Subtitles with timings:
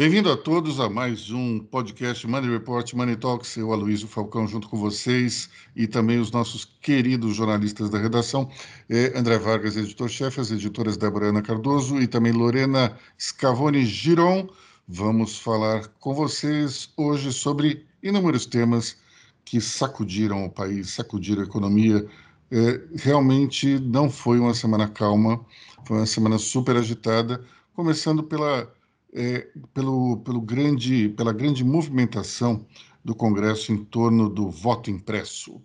[0.00, 3.54] Bem-vindo a todos a mais um podcast Money Report, Money Talks.
[3.58, 8.48] Eu, Aloysio Falcão, junto com vocês e também os nossos queridos jornalistas da redação,
[8.88, 14.48] eh, André Vargas, editor-chefe, as editoras Débora Ana Cardoso e também Lorena Scavone Giron.
[14.88, 18.96] Vamos falar com vocês hoje sobre inúmeros temas
[19.44, 22.06] que sacudiram o país, sacudiram a economia.
[22.50, 25.44] Eh, realmente não foi uma semana calma,
[25.84, 28.66] foi uma semana super agitada, começando pela
[29.12, 32.66] é, pelo, pelo grande, pela grande movimentação
[33.04, 35.60] do Congresso em torno do voto impresso.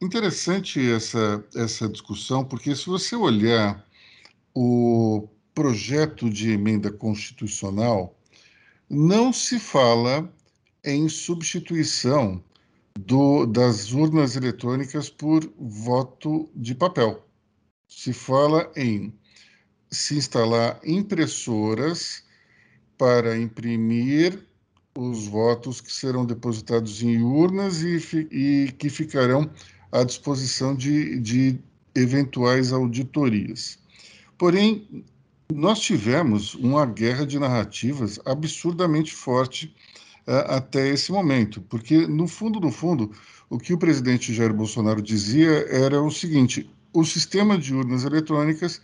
[0.00, 3.86] Interessante essa, essa discussão, porque se você olhar
[4.54, 8.18] o projeto de emenda constitucional,
[8.88, 10.30] não se fala
[10.84, 12.42] em substituição
[12.98, 17.26] do, das urnas eletrônicas por voto de papel.
[17.88, 19.14] Se fala em
[19.90, 22.24] se instalar impressoras
[23.02, 24.38] para imprimir
[24.96, 27.98] os votos que serão depositados em urnas e,
[28.30, 29.50] e que ficarão
[29.90, 31.58] à disposição de, de
[31.96, 33.76] eventuais auditorias.
[34.38, 35.04] Porém,
[35.52, 39.74] nós tivemos uma guerra de narrativas absurdamente forte
[40.28, 43.10] uh, até esse momento, porque, no fundo, no fundo,
[43.50, 48.80] o que o presidente Jair Bolsonaro dizia era o seguinte: o sistema de urnas eletrônicas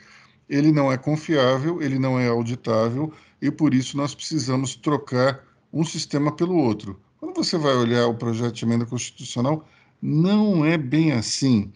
[0.49, 5.85] ele não é confiável, ele não é auditável, e por isso nós precisamos trocar um
[5.85, 7.01] sistema pelo outro.
[7.19, 9.67] Quando você vai olhar o projeto de emenda constitucional,
[10.01, 11.73] não é bem assim.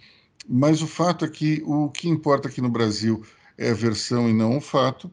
[0.48, 3.24] Mas o fato é que o que importa aqui no Brasil
[3.58, 5.12] é a versão e não o fato.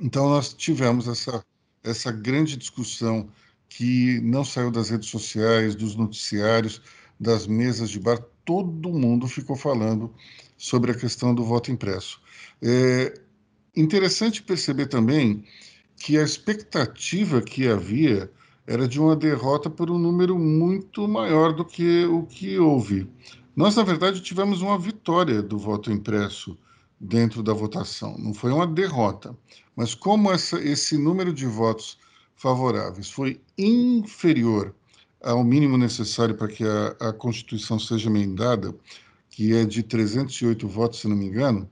[0.00, 1.44] Então nós tivemos essa,
[1.82, 3.28] essa grande discussão
[3.68, 6.82] que não saiu das redes sociais, dos noticiários,
[7.18, 10.12] das mesas de bar, todo mundo ficou falando
[10.58, 12.20] sobre a questão do voto impresso.
[12.60, 13.14] É,
[13.74, 15.44] Interessante perceber também
[15.96, 18.30] que a expectativa que havia
[18.66, 23.08] era de uma derrota por um número muito maior do que o que houve.
[23.56, 26.56] Nós, na verdade, tivemos uma vitória do voto impresso
[27.00, 29.36] dentro da votação, não foi uma derrota.
[29.74, 31.98] Mas como essa, esse número de votos
[32.36, 34.74] favoráveis foi inferior
[35.22, 38.74] ao mínimo necessário para que a, a Constituição seja emendada,
[39.30, 41.68] que é de 308 votos, se não me engano,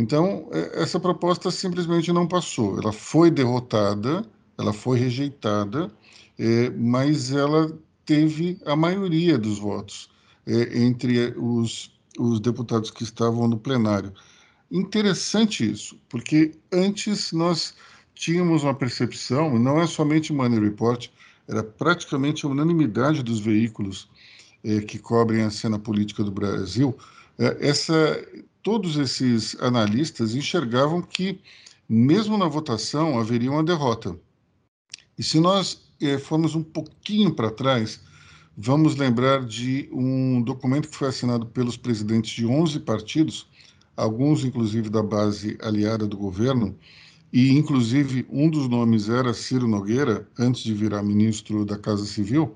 [0.00, 2.78] então, é, essa proposta simplesmente não passou.
[2.78, 4.24] Ela foi derrotada,
[4.56, 5.90] ela foi rejeitada,
[6.38, 7.76] é, mas ela
[8.06, 10.08] teve a maioria dos votos
[10.46, 14.12] é, entre os, os deputados que estavam no plenário.
[14.70, 17.74] Interessante isso, porque antes nós
[18.14, 21.08] tínhamos uma percepção, não é somente Money Report,
[21.48, 24.08] era praticamente a unanimidade dos veículos
[24.62, 26.96] eh, que cobrem a cena política do Brasil,
[27.38, 28.22] eh, essa
[28.68, 31.40] todos esses analistas enxergavam que,
[31.88, 34.14] mesmo na votação, haveria uma derrota.
[35.18, 37.98] E se nós eh, formos um pouquinho para trás,
[38.54, 43.46] vamos lembrar de um documento que foi assinado pelos presidentes de 11 partidos,
[43.96, 46.76] alguns inclusive da base aliada do governo,
[47.32, 52.54] e inclusive um dos nomes era Ciro Nogueira, antes de virar ministro da Casa Civil.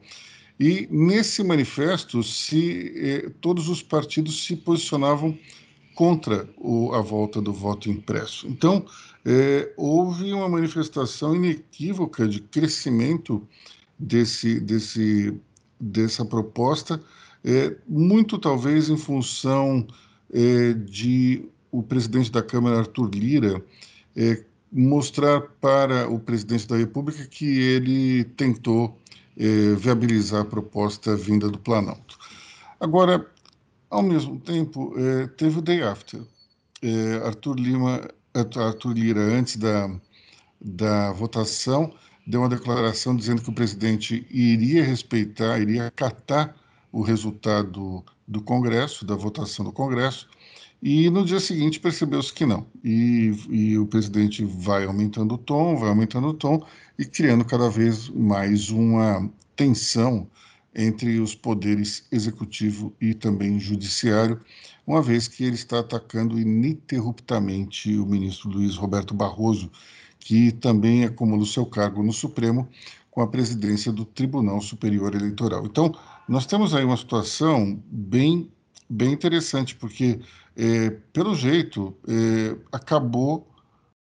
[0.61, 5.39] E nesse manifesto, se eh, todos os partidos se posicionavam
[6.03, 8.49] contra o, a volta do voto impresso.
[8.49, 8.85] Então,
[9.25, 13.47] é, houve uma manifestação inequívoca de crescimento
[13.97, 15.33] desse, desse,
[15.79, 17.01] dessa proposta,
[17.45, 19.87] é, muito talvez em função
[20.33, 23.65] é, de o presidente da Câmara, Arthur Lira,
[24.17, 24.43] é,
[24.73, 28.99] mostrar para o presidente da República que ele tentou
[29.39, 32.19] é, viabilizar a proposta vinda do Planalto.
[32.81, 33.25] Agora,
[33.93, 36.23] ao mesmo tempo, eh, teve o Day After.
[36.83, 39.91] Eh, Arthur, Lima, Arthur Lira, antes da,
[40.59, 41.93] da votação,
[42.27, 46.57] deu uma declaração dizendo que o presidente iria respeitar, iria acatar
[46.91, 50.27] o resultado do Congresso, da votação do Congresso,
[50.83, 52.67] e no dia seguinte percebeu-se que não.
[52.83, 56.65] E, e, o presidente vai aumentando o tom, vai aumentando o tom
[56.99, 60.27] e criando cada vez mais uma tensão
[60.75, 64.41] entre os poderes executivo e também judiciário,
[64.87, 69.71] uma vez que ele está atacando ininterruptamente o ministro Luiz Roberto Barroso,
[70.19, 72.69] que também acumula o seu cargo no Supremo
[73.11, 75.67] com a presidência do Tribunal Superior Eleitoral.
[75.67, 75.95] Então,
[76.29, 78.51] nós temos aí uma situação bem,
[78.89, 80.21] bem interessante, porque,
[80.57, 83.47] é, pelo jeito, é, acabou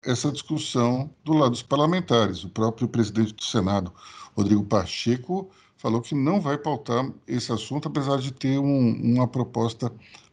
[0.03, 2.43] essa discussão do lado dos parlamentares.
[2.43, 3.93] O próprio presidente do Senado,
[4.35, 9.91] Rodrigo Pacheco, falou que não vai pautar esse assunto, apesar de ter um, uma proposta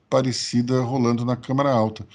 [0.08, 2.06] parecida rolando na Câmara Alta.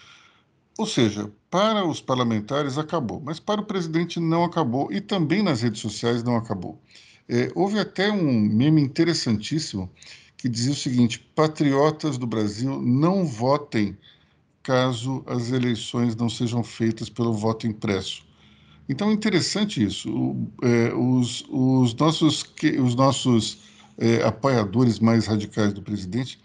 [0.78, 5.62] Ou seja, para os parlamentares acabou, mas para o presidente não acabou e também nas
[5.62, 6.80] redes sociais não acabou.
[7.28, 9.90] É, houve até um meme interessantíssimo
[10.38, 13.98] que dizia o seguinte: patriotas do Brasil não votem
[14.64, 18.29] caso as eleições não sejam feitas pelo voto impresso.
[18.90, 20.12] Então é interessante isso.
[20.12, 22.44] O, é, os, os, nossos,
[22.84, 23.60] os nossos
[24.00, 26.40] é, apoiadores mais radicais do presidente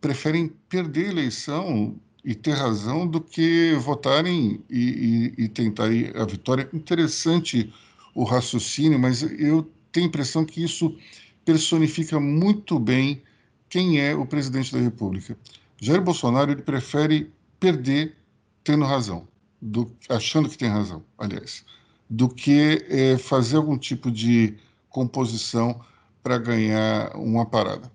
[0.00, 1.94] preferem perder a eleição
[2.24, 6.68] e ter razão do que votarem e, e, e tentar a vitória.
[6.72, 7.72] Interessante
[8.14, 10.96] o raciocínio, mas eu tenho a impressão que isso
[11.44, 13.22] personifica muito bem
[13.68, 15.36] quem é o presidente da República.
[15.80, 17.30] Jair Bolsonaro ele prefere
[17.60, 18.16] perder
[18.64, 19.26] tendo razão,
[19.60, 21.64] do, achando que tem razão, aliás,
[22.08, 24.56] do que é, fazer algum tipo de
[24.88, 25.80] composição
[26.22, 27.90] para ganhar uma parada.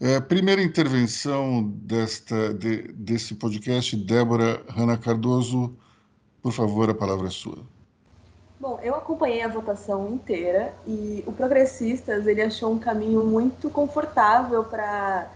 [0.00, 5.76] É, primeira intervenção desta, de, desse podcast, Débora Rana Cardoso,
[6.42, 7.58] por favor, a palavra é sua.
[8.58, 14.64] Bom, eu acompanhei a votação inteira e o Progressistas ele achou um caminho muito confortável
[14.64, 15.30] para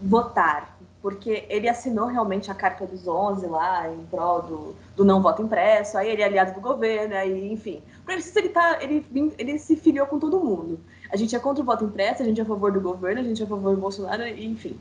[0.00, 0.71] votar,
[1.02, 5.42] porque ele assinou realmente a carta dos 11 lá em prol do, do não voto
[5.42, 7.82] impresso, aí ele é aliado do governo, aí enfim.
[8.00, 9.04] O Progressista ele, tá, ele,
[9.36, 10.78] ele se filiou com todo mundo.
[11.10, 13.24] A gente é contra o voto impresso, a gente é a favor do governo, a
[13.24, 14.78] gente é a favor do Bolsonaro, enfim.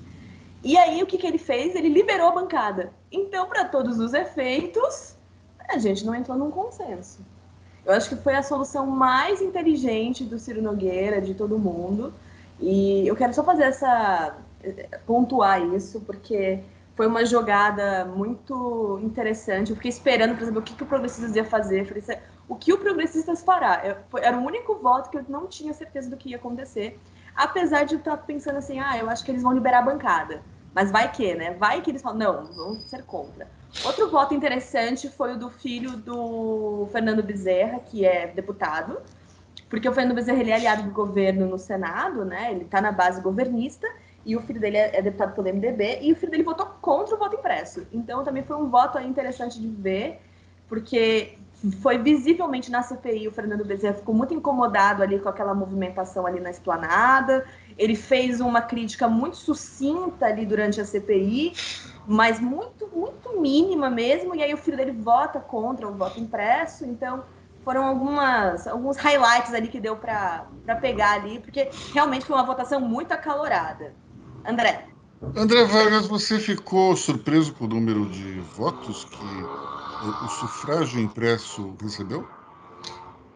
[0.63, 1.75] E aí o que, que ele fez?
[1.75, 2.93] Ele liberou a bancada.
[3.11, 5.15] Então, para todos os efeitos,
[5.67, 7.19] a gente não entrou num consenso.
[7.83, 12.13] Eu acho que foi a solução mais inteligente do Ciro Nogueira, de todo mundo.
[12.59, 14.37] E eu quero só fazer essa.
[15.05, 16.63] Pontuar isso, porque
[16.95, 19.71] foi uma jogada muito interessante.
[19.71, 21.85] Eu fiquei esperando para saber o que, que o Progressistas ia fazer.
[21.85, 23.81] falei, o que o Progressistas fará?
[23.85, 26.99] Eu, era o único voto que eu não tinha certeza do que ia acontecer.
[27.35, 30.41] Apesar de eu estar pensando assim, ah, eu acho que eles vão liberar a bancada.
[30.73, 31.53] Mas vai que, né?
[31.53, 33.47] Vai que eles falam, não, vamos ser contra.
[33.85, 39.01] Outro voto interessante foi o do filho do Fernando Bezerra, que é deputado,
[39.69, 42.51] porque o Fernando Bezerra ele é aliado do governo no Senado, né?
[42.51, 43.87] Ele está na base governista
[44.25, 47.15] e o filho dele é, é, deputado pelo MDB e o filho dele votou contra
[47.15, 47.85] o voto impresso.
[47.91, 50.21] Então também foi um voto interessante de ver,
[50.67, 51.37] porque
[51.81, 56.39] foi visivelmente na CPI o Fernando Bezerra ficou muito incomodado ali com aquela movimentação ali
[56.39, 57.45] na esplanada.
[57.77, 61.53] Ele fez uma crítica muito sucinta ali durante a CPI
[62.07, 64.35] mas muito, muito mínima mesmo.
[64.35, 66.85] E aí o filho dele vota contra o voto impresso.
[66.85, 67.23] Então
[67.63, 70.45] foram algumas, alguns highlights ali que deu para
[70.81, 73.93] pegar ali, porque realmente foi uma votação muito acalorada.
[74.45, 74.87] André.
[75.35, 82.27] André Vargas, você ficou surpreso com o número de votos que o sufrágio impresso recebeu?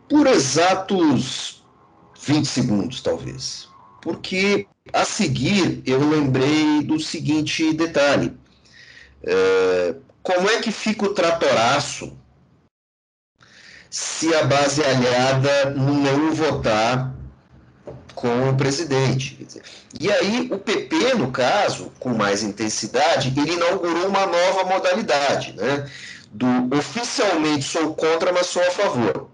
[0.09, 1.63] Por exatos
[2.19, 3.69] 20 segundos, talvez.
[4.01, 8.35] Porque a seguir eu lembrei do seguinte detalhe.
[9.23, 12.17] É, como é que fica o tratoraço
[13.89, 17.15] se a base aliada não votar
[18.15, 19.45] com o presidente?
[19.99, 25.89] E aí o PP, no caso, com mais intensidade, ele inaugurou uma nova modalidade, né?
[26.31, 29.29] Do oficialmente sou contra, mas sou a favor.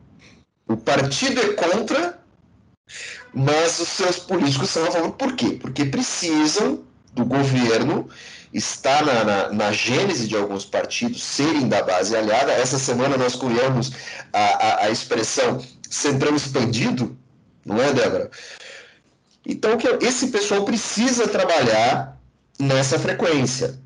[0.67, 2.19] O partido é contra,
[3.33, 5.11] mas os seus políticos são a favor.
[5.11, 5.57] Por quê?
[5.61, 6.83] Porque precisam
[7.13, 8.09] do governo
[8.53, 12.51] está na, na, na, gênese de alguns partidos serem da base aliada.
[12.51, 13.91] Essa semana nós cunhamos
[14.33, 17.17] a, a, a expressão centrão expandido,
[17.65, 18.29] não é, Débora?
[19.45, 22.17] Então, que esse pessoal precisa trabalhar
[22.59, 23.79] nessa frequência.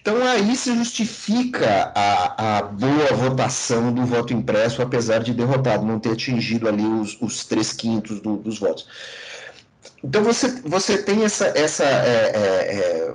[0.00, 6.00] Então, aí se justifica a, a boa votação do voto impresso, apesar de derrotado, não
[6.00, 8.86] ter atingido ali os, os três quintos do, dos votos.
[10.02, 13.14] Então, você, você tem essa, essa é, é, é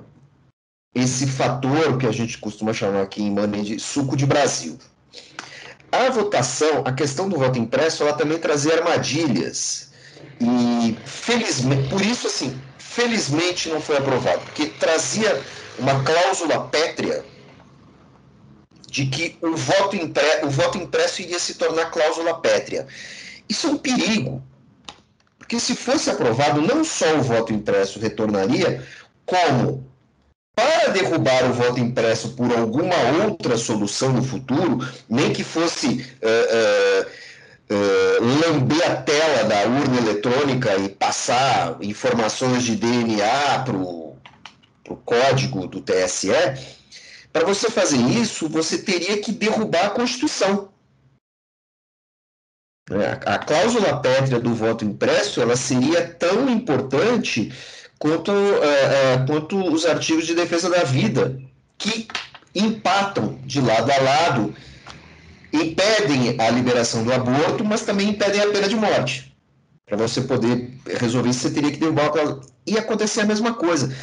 [0.95, 4.77] esse fator que a gente costuma chamar aqui em Money de suco de Brasil.
[5.91, 9.86] A votação, a questão do voto impresso, ela também trazia armadilhas.
[10.39, 15.41] E felizmente, por isso assim, felizmente não foi aprovado, porque trazia
[15.77, 17.23] uma cláusula pétrea
[18.89, 22.87] de que o voto, impre, o voto impresso iria se tornar cláusula pétrea.
[23.47, 24.43] Isso é um perigo,
[25.37, 28.85] porque se fosse aprovado, não só o voto impresso retornaria,
[29.25, 29.85] como
[30.55, 37.05] para derrubar o voto impresso por alguma outra solução no futuro, nem que fosse uh,
[37.05, 37.11] uh,
[37.69, 44.15] uh, lamber a tela da urna eletrônica e passar informações de DNA para o
[45.05, 46.31] código do TSE,
[47.31, 50.69] para você fazer isso, você teria que derrubar a Constituição.
[52.89, 57.51] A, a cláusula pétrea do voto impresso ela seria tão importante
[57.99, 61.37] quanto, é, é, quanto os artigos de defesa da vida,
[61.77, 62.07] que
[62.55, 64.55] empatam de lado a lado,
[65.53, 69.35] impedem a liberação do aborto, mas também impedem a pena de morte.
[69.85, 73.95] Para você poder resolver isso, você teria que derrubar o E acontecer a mesma coisa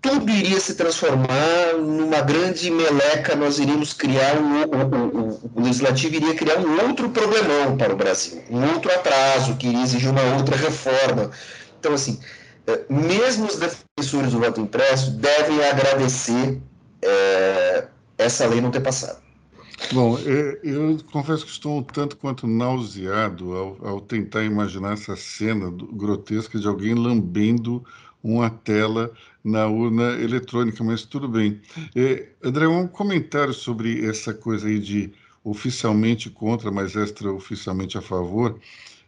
[0.00, 6.34] tudo iria se transformar numa grande meleca, nós iríamos criar um, o, o, legislativo iria
[6.34, 10.56] criar um outro problemão para o Brasil, um outro atraso que iria exigir uma outra
[10.56, 11.30] reforma.
[11.78, 12.18] Então, assim,
[12.66, 16.58] é, mesmo os defensores do voto impresso devem agradecer
[17.02, 17.84] é,
[18.16, 19.20] essa lei não ter passado.
[19.88, 25.16] Bom, é, eu confesso que estou um tanto quanto nauseado ao, ao tentar imaginar essa
[25.16, 27.84] cena grotesca de alguém lambendo
[28.22, 31.60] uma tela na urna eletrônica, mas tudo bem.
[31.94, 38.60] É, André, um comentário sobre essa coisa aí de oficialmente contra, mas extraoficialmente a favor,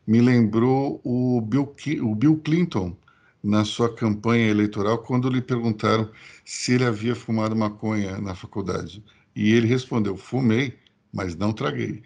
[0.06, 2.96] me lembrou o Bill, o Bill Clinton
[3.42, 6.08] na sua campanha eleitoral quando lhe perguntaram
[6.44, 9.02] se ele havia fumado maconha na faculdade.
[9.34, 10.78] E ele respondeu: fumei,
[11.12, 12.02] mas não traguei.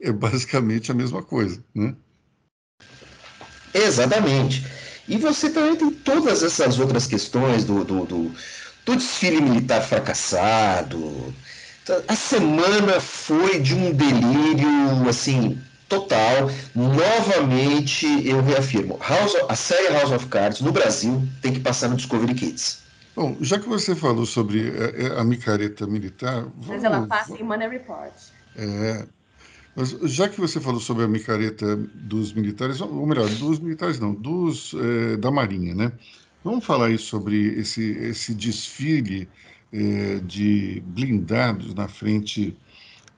[0.00, 1.94] É basicamente a mesma coisa, né?
[3.72, 4.64] Exatamente.
[5.08, 8.34] E você também tem todas essas outras questões do, do, do,
[8.84, 11.34] do desfile militar fracassado.
[12.08, 16.50] A semana foi de um delírio, assim, total.
[16.74, 21.88] Novamente, eu reafirmo, House of, a série House of Cards no Brasil tem que passar
[21.88, 22.85] no Discovery Kids.
[23.16, 24.70] Bom, já que você falou sobre
[25.16, 26.42] a, a micareta militar...
[26.42, 28.12] Vamos, Mas ela passa em Money Report.
[28.54, 29.06] É,
[29.74, 34.14] mas já que você falou sobre a micareta dos militares, ou melhor, dos militares não,
[34.14, 35.92] dos é, da Marinha, né?
[36.44, 39.28] Vamos falar aí sobre esse, esse desfile
[39.72, 42.54] é, de blindados na frente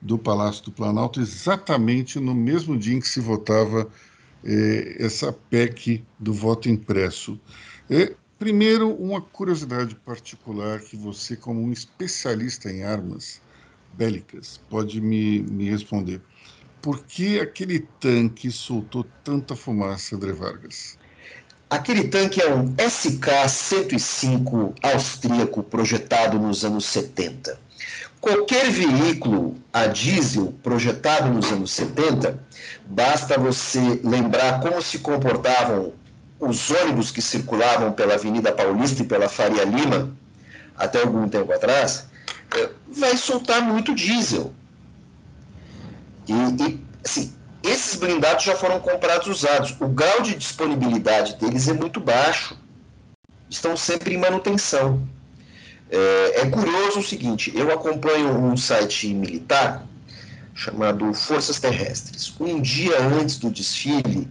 [0.01, 3.89] do Palácio do Planalto, exatamente no mesmo dia em que se votava
[4.43, 7.39] é, essa PEC do voto impresso.
[8.39, 13.41] Primeiro, uma curiosidade particular que você, como um especialista em armas
[13.93, 16.21] bélicas, pode me, me responder.
[16.81, 20.97] Por que aquele tanque soltou tanta fumaça, André Vargas?
[21.69, 27.59] Aquele tanque é um SK-105 austríaco projetado nos anos 70.
[28.21, 32.41] Qualquer veículo a diesel projetado nos anos 70,
[32.87, 35.93] basta você lembrar como se comportavam
[36.39, 40.11] os ônibus que circulavam pela Avenida Paulista e pela Faria Lima
[40.77, 42.07] até algum tempo atrás,
[42.55, 44.53] eh, vai soltar muito diesel.
[46.27, 49.75] E, e assim, esses blindados já foram comprados usados.
[49.79, 52.57] O grau de disponibilidade deles é muito baixo.
[53.49, 55.05] Estão sempre em manutenção.
[55.91, 59.85] É, é curioso o seguinte: eu acompanho um site militar
[60.53, 62.33] chamado Forças Terrestres.
[62.39, 64.29] Um dia antes do desfile,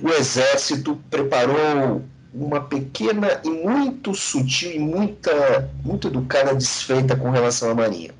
[0.00, 7.70] o Exército preparou uma pequena e muito sutil e muita, muito educada desfeita com relação
[7.70, 8.10] à Marinha.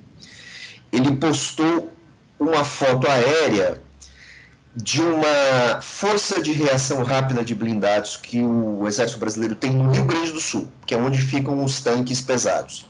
[0.92, 1.92] Ele postou
[2.38, 3.82] uma foto aérea
[4.76, 10.04] de uma força de reação rápida de blindados que o Exército Brasileiro tem no Rio
[10.04, 12.88] Grande do Sul, que é onde ficam os tanques pesados.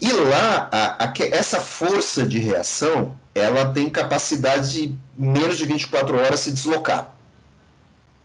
[0.00, 6.16] E lá, a, a, essa força de reação, ela tem capacidade de menos de 24
[6.16, 7.14] horas se deslocar.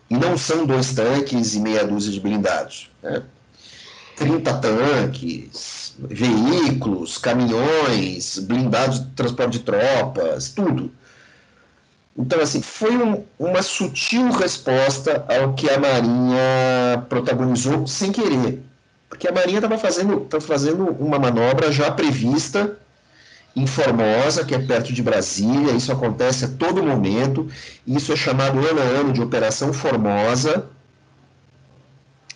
[0.10, 2.92] E não são dois tanques e meia dúzia de blindados.
[3.02, 3.24] Né?
[4.16, 10.92] 30 tanques, veículos, caminhões, blindados de transporte de tropas, tudo.
[12.18, 18.64] Então, assim, foi um, uma sutil resposta ao que a Marinha protagonizou sem querer.
[19.10, 22.78] Porque a Marinha estava fazendo, fazendo uma manobra já prevista
[23.56, 27.50] em Formosa, que é perto de Brasília, isso acontece a todo momento,
[27.88, 30.68] isso é chamado ano a ano de Operação Formosa,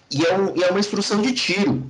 [0.10, 1.90] e é, um, e é uma instrução de tiro.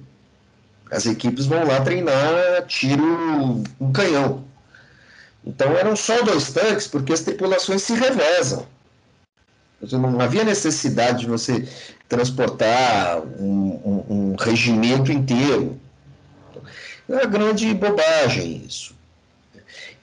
[0.92, 4.44] As equipes vão lá treinar tiro com canhão.
[5.46, 8.66] Então eram só dois tanques, porque as tripulações se revezam.
[9.92, 11.68] Não havia necessidade de você
[12.10, 15.80] transportar um, um, um regimento inteiro.
[17.08, 18.99] É uma grande bobagem isso.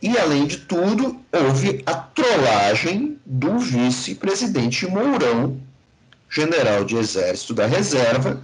[0.02, 5.60] E, além de tudo, houve a trollagem do vice-presidente Mourão,
[6.28, 8.42] general de exército da reserva,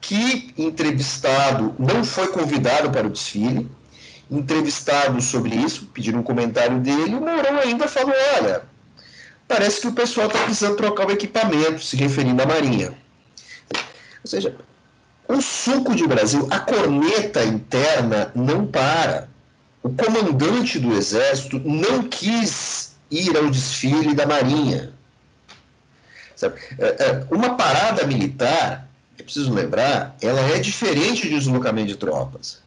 [0.00, 3.68] que, entrevistado, não foi convidado para o desfile,
[4.30, 8.62] entrevistado sobre isso, pediram um comentário dele, o Mourão ainda falou: olha,
[9.46, 12.94] parece que o pessoal está precisando trocar o equipamento, se referindo à Marinha.
[14.24, 14.56] Ou seja,
[15.28, 19.28] o suco de Brasil, a corneta interna não para.
[19.86, 24.92] O comandante do Exército não quis ir ao desfile da Marinha.
[26.42, 26.46] É,
[26.80, 32.58] é, uma parada militar é preciso lembrar, ela é diferente de deslocamento de tropas.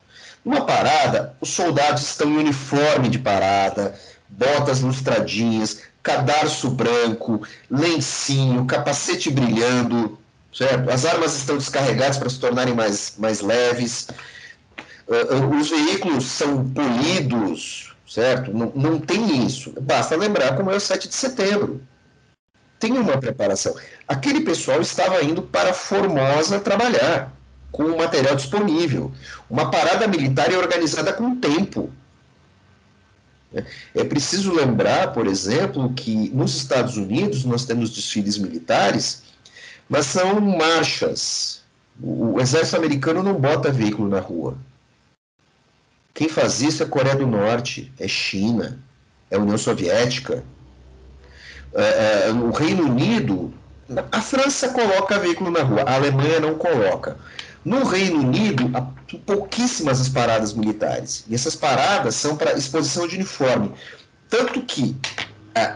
[0.46, 4.00] Numa parada, os soldados estão em uniforme de parada,
[4.30, 10.18] botas lustradinhas, cadarço branco, lencinho, capacete brilhando,
[10.54, 10.90] certo?
[10.90, 14.08] As armas estão descarregadas para se tornarem mais, mais leves.
[15.10, 18.54] Uh, os veículos são polidos, certo?
[18.54, 19.74] Não, não tem isso.
[19.82, 21.82] Basta lembrar como é o 7 de setembro.
[22.80, 23.76] Tem uma preparação.
[24.08, 27.34] Aquele pessoal estava indo para Formosa trabalhar
[27.72, 29.12] com o material disponível.
[29.50, 31.92] Uma parada militar é organizada com tempo.
[33.96, 39.24] É preciso lembrar, por exemplo, que nos Estados Unidos nós temos desfiles militares,
[39.90, 41.64] mas são marchas.
[42.00, 44.56] O exército americano não bota veículo na rua.
[46.20, 48.78] Quem faz isso é Coreia do Norte, é China,
[49.32, 50.44] é União Soviética.
[51.74, 53.54] É, é, o Reino Unido,
[54.12, 57.18] a França coloca veículo na rua, a Alemanha não coloca.
[57.64, 58.82] No Reino Unido, há
[59.26, 61.24] pouquíssimas as paradas militares.
[61.26, 63.72] E essas paradas são para exposição de uniforme.
[64.28, 64.98] Tanto que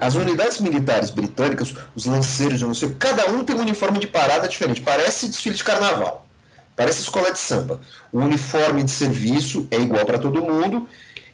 [0.01, 4.07] as unidades militares britânicas, os lanceiros, eu não sei, cada um tem um uniforme de
[4.07, 4.81] parada diferente.
[4.81, 6.27] Parece desfile de carnaval.
[6.75, 7.79] Parece escola de samba.
[8.11, 10.87] O uniforme de serviço é igual para todo mundo.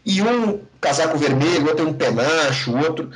[0.06, 3.12] E um casaco vermelho, outro um penacho, outro.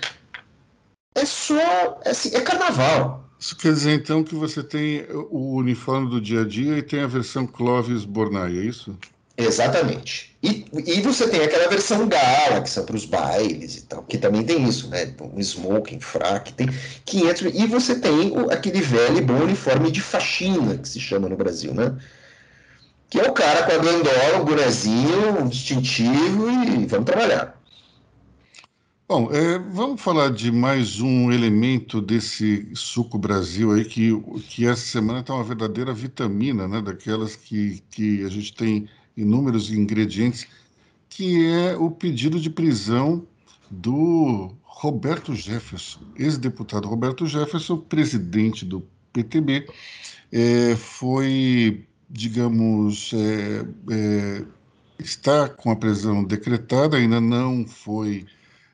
[1.15, 1.99] É só.
[2.03, 3.23] É, assim, é carnaval.
[3.39, 7.01] Isso quer dizer, então, que você tem o uniforme do dia a dia e tem
[7.01, 8.97] a versão Clovis Bornai, é isso?
[9.45, 10.35] Exatamente.
[10.43, 14.17] E, e você tem aquela versão gala, que são para os bailes e tal, que
[14.17, 15.13] também tem isso, né?
[15.21, 16.67] Um smoking, fraque, tem
[17.05, 17.41] 500...
[17.53, 21.37] E você tem o, aquele velho e bom uniforme de faxina, que se chama no
[21.37, 21.95] Brasil, né?
[23.09, 27.57] Que é o cara com a grandola, um bonezinho, um distintivo e vamos trabalhar.
[29.07, 34.11] Bom, é, vamos falar de mais um elemento desse suco Brasil aí, que,
[34.49, 36.81] que essa semana está uma verdadeira vitamina, né?
[36.81, 40.47] Daquelas que, que a gente tem inúmeros ingredientes,
[41.09, 43.25] que é o pedido de prisão
[43.69, 49.67] do Roberto Jefferson, ex-deputado Roberto Jefferson, presidente do PTB,
[50.31, 54.45] é, foi, digamos, é, é,
[54.99, 58.25] está com a prisão decretada, ainda não foi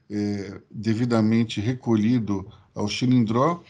[0.10, 3.62] é, devidamente recolhido ao Chilindró,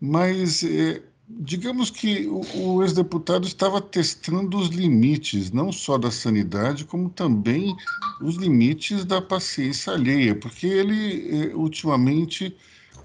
[0.00, 1.02] mas é,
[1.38, 7.76] digamos que o, o ex-deputado estava testando os limites, não só da sanidade, como também
[8.20, 12.54] os limites da paciência alheia, porque ele é, ultimamente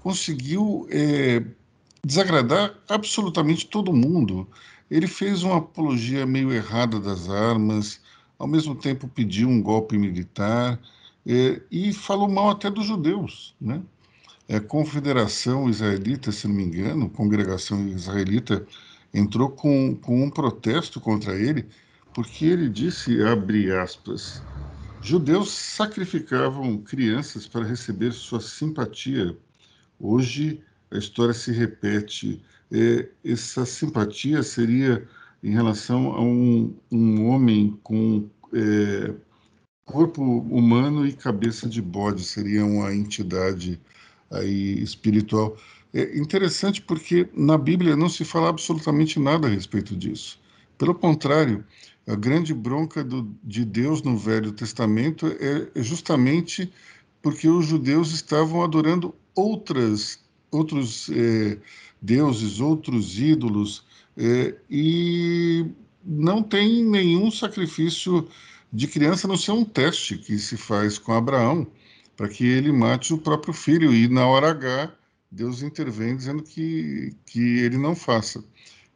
[0.02, 1.44] conseguiu é,
[2.04, 4.46] desagradar absolutamente todo mundo.
[4.90, 8.00] Ele fez uma apologia meio errada das armas,
[8.38, 10.80] ao mesmo tempo pediu um golpe militar
[11.26, 13.82] é, e falou mal até dos judeus, né?
[14.48, 18.66] É, Confederação Israelita, se não me engano, Congregação Israelita,
[19.12, 21.66] entrou com, com um protesto contra ele,
[22.14, 24.42] porque ele disse, abre aspas,
[25.02, 29.36] judeus sacrificavam crianças para receber sua simpatia.
[29.98, 32.42] Hoje a história se repete.
[32.70, 35.06] É, essa simpatia seria
[35.42, 39.14] em relação a um, um homem com é,
[39.84, 43.80] corpo humano e cabeça de bode seria uma entidade
[44.30, 45.56] aí espiritual.
[45.92, 50.38] É interessante porque na Bíblia não se fala absolutamente nada a respeito disso.
[50.76, 51.64] Pelo contrário,
[52.06, 56.70] a grande bronca do, de Deus no Velho Testamento é, é justamente
[57.22, 61.58] porque os judeus estavam adorando outras, outros é,
[62.00, 63.84] deuses, outros ídolos,
[64.16, 65.66] é, e
[66.04, 68.28] não tem nenhum sacrifício
[68.72, 71.66] de criança não ser um teste que se faz com Abraão
[72.16, 74.92] para que ele mate o próprio filho e na hora H
[75.30, 78.42] Deus intervém dizendo que, que ele não faça.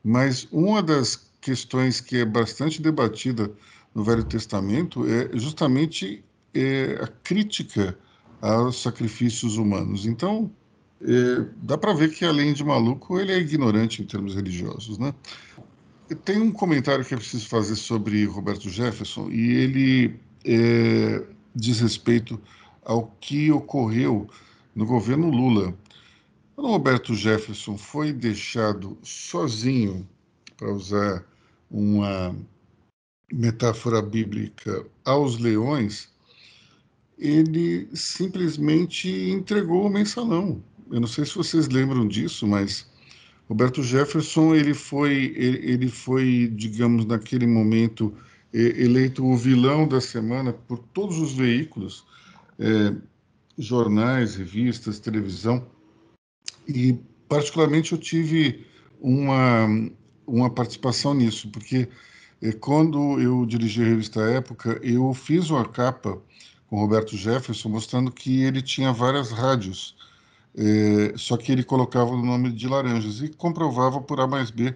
[0.02, 3.50] Mas uma das questões que é bastante debatida
[3.94, 7.98] no Velho Testamento é justamente é, a crítica
[8.40, 10.06] aos sacrifícios humanos.
[10.06, 10.50] Então,
[11.02, 15.14] é, dá para ver que além de maluco, ele é ignorante em termos religiosos, né?
[16.24, 21.22] Tem um comentário que é preciso fazer sobre Roberto Jefferson e ele é,
[21.54, 22.40] diz respeito
[22.84, 24.28] ao que ocorreu
[24.74, 25.74] no governo Lula.
[26.54, 30.08] Quando Roberto Jefferson foi deixado sozinho,
[30.56, 31.24] para usar
[31.70, 32.36] uma
[33.32, 36.10] metáfora bíblica, aos leões,
[37.18, 40.62] ele simplesmente entregou o mensalão.
[40.90, 42.86] Eu não sei se vocês lembram disso, mas
[43.48, 48.12] Roberto Jefferson ele foi ele foi digamos naquele momento
[48.52, 52.04] eleito o vilão da semana por todos os veículos
[52.60, 52.94] é,
[53.58, 55.66] jornais revistas televisão.
[56.68, 58.66] E particularmente eu tive
[59.00, 59.66] uma
[60.26, 61.88] uma participação nisso porque
[62.42, 66.22] E quando eu dirigi a revista Época, eu fiz uma capa
[66.68, 69.94] com Roberto Jefferson mostrando que ele tinha várias rádios,
[70.56, 74.74] é, só que ele colocava o nome de Laranjas e comprovava por A mais B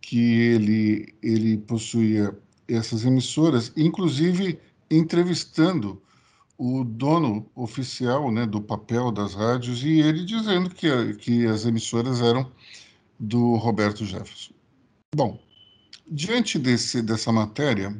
[0.00, 4.58] que ele, ele possuía essas emissoras, inclusive
[4.90, 6.00] entrevistando
[6.58, 12.20] o dono oficial né, do papel das rádios e ele dizendo que, que as emissoras
[12.20, 12.50] eram
[13.18, 14.52] do Roberto Jefferson.
[15.14, 15.40] Bom,
[16.06, 17.96] diante desse, dessa matéria,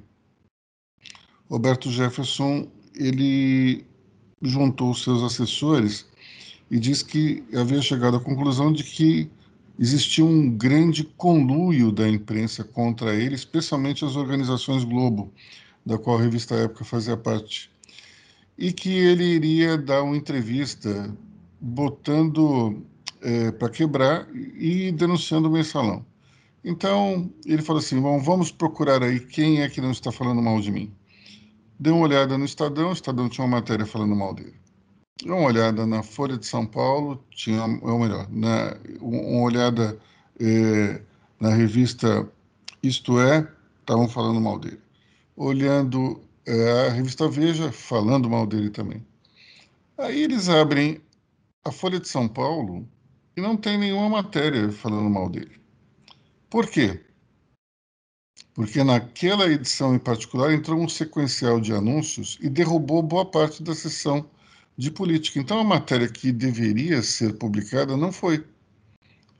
[1.48, 3.86] Roberto Jefferson ele
[4.42, 6.06] juntou seus assessores
[6.68, 9.30] e disse que havia chegado à conclusão de que
[9.78, 15.32] existia um grande conluio da imprensa contra ele, especialmente as organizações Globo,
[15.86, 17.70] da qual a revista Época fazia parte,
[18.58, 21.14] e que ele iria dar uma entrevista
[21.60, 22.82] botando
[23.20, 26.04] é, para quebrar e denunciando o mensalão.
[26.64, 30.60] Então ele falou assim: Bom, vamos procurar aí quem é que não está falando mal
[30.60, 30.92] de mim.
[31.78, 34.54] Deu uma olhada no Estadão, o Estadão tinha uma matéria falando mal dele.
[35.24, 39.98] Deu uma olhada na Folha de São Paulo, tinha, ou melhor, na, uma olhada
[40.40, 41.00] é,
[41.40, 42.28] na revista
[42.82, 43.48] Isto É,
[43.80, 44.80] estavam falando mal dele.
[45.36, 49.04] Olhando a revista Veja, falando mal dele também.
[49.96, 51.00] Aí eles abrem
[51.64, 52.88] a Folha de São Paulo
[53.36, 55.60] e não tem nenhuma matéria falando mal dele.
[56.48, 57.04] Por quê?
[58.58, 63.72] porque naquela edição em particular entrou um sequencial de anúncios e derrubou boa parte da
[63.72, 64.28] sessão
[64.76, 65.38] de política.
[65.38, 68.44] Então a matéria que deveria ser publicada não foi,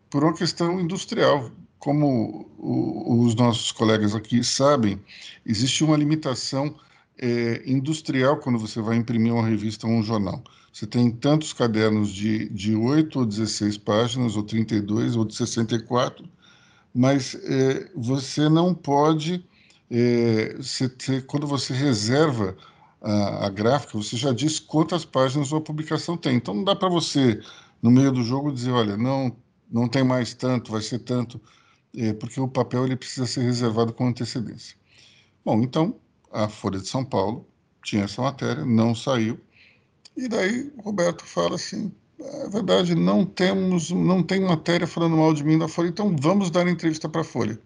[0.09, 1.51] por uma questão industrial.
[1.81, 5.01] Como os nossos colegas aqui sabem,
[5.45, 6.77] existe uma limitação
[7.19, 10.43] é, industrial quando você vai imprimir uma revista ou um jornal.
[10.73, 16.29] Você tem tantos cadernos de, de 8 ou 16 páginas, ou 32, ou de 64,
[16.95, 19.45] mas é, você não pode,
[19.91, 20.89] é, você,
[21.27, 22.57] quando você reserva
[23.01, 26.37] a, a, gráfica, você já diz quantas páginas a publicação tem.
[26.37, 27.41] Então não dá para você,
[27.83, 29.37] no meio do jogo, dizer, olha, não,
[29.71, 31.41] não tem mais tanto, vai ser tanto,
[31.97, 34.77] é, porque o papel ele precisa ser reservado com antecedência.
[35.45, 35.97] Bom, então
[36.33, 37.47] a Folha de São Paulo
[37.83, 39.41] tinha essa matéria, não saiu,
[40.17, 45.45] e daí Roberto fala assim, é verdade, não temos, não tem matéria falando mal de
[45.45, 47.59] mim da Folha, então vamos dar entrevista para a Folha.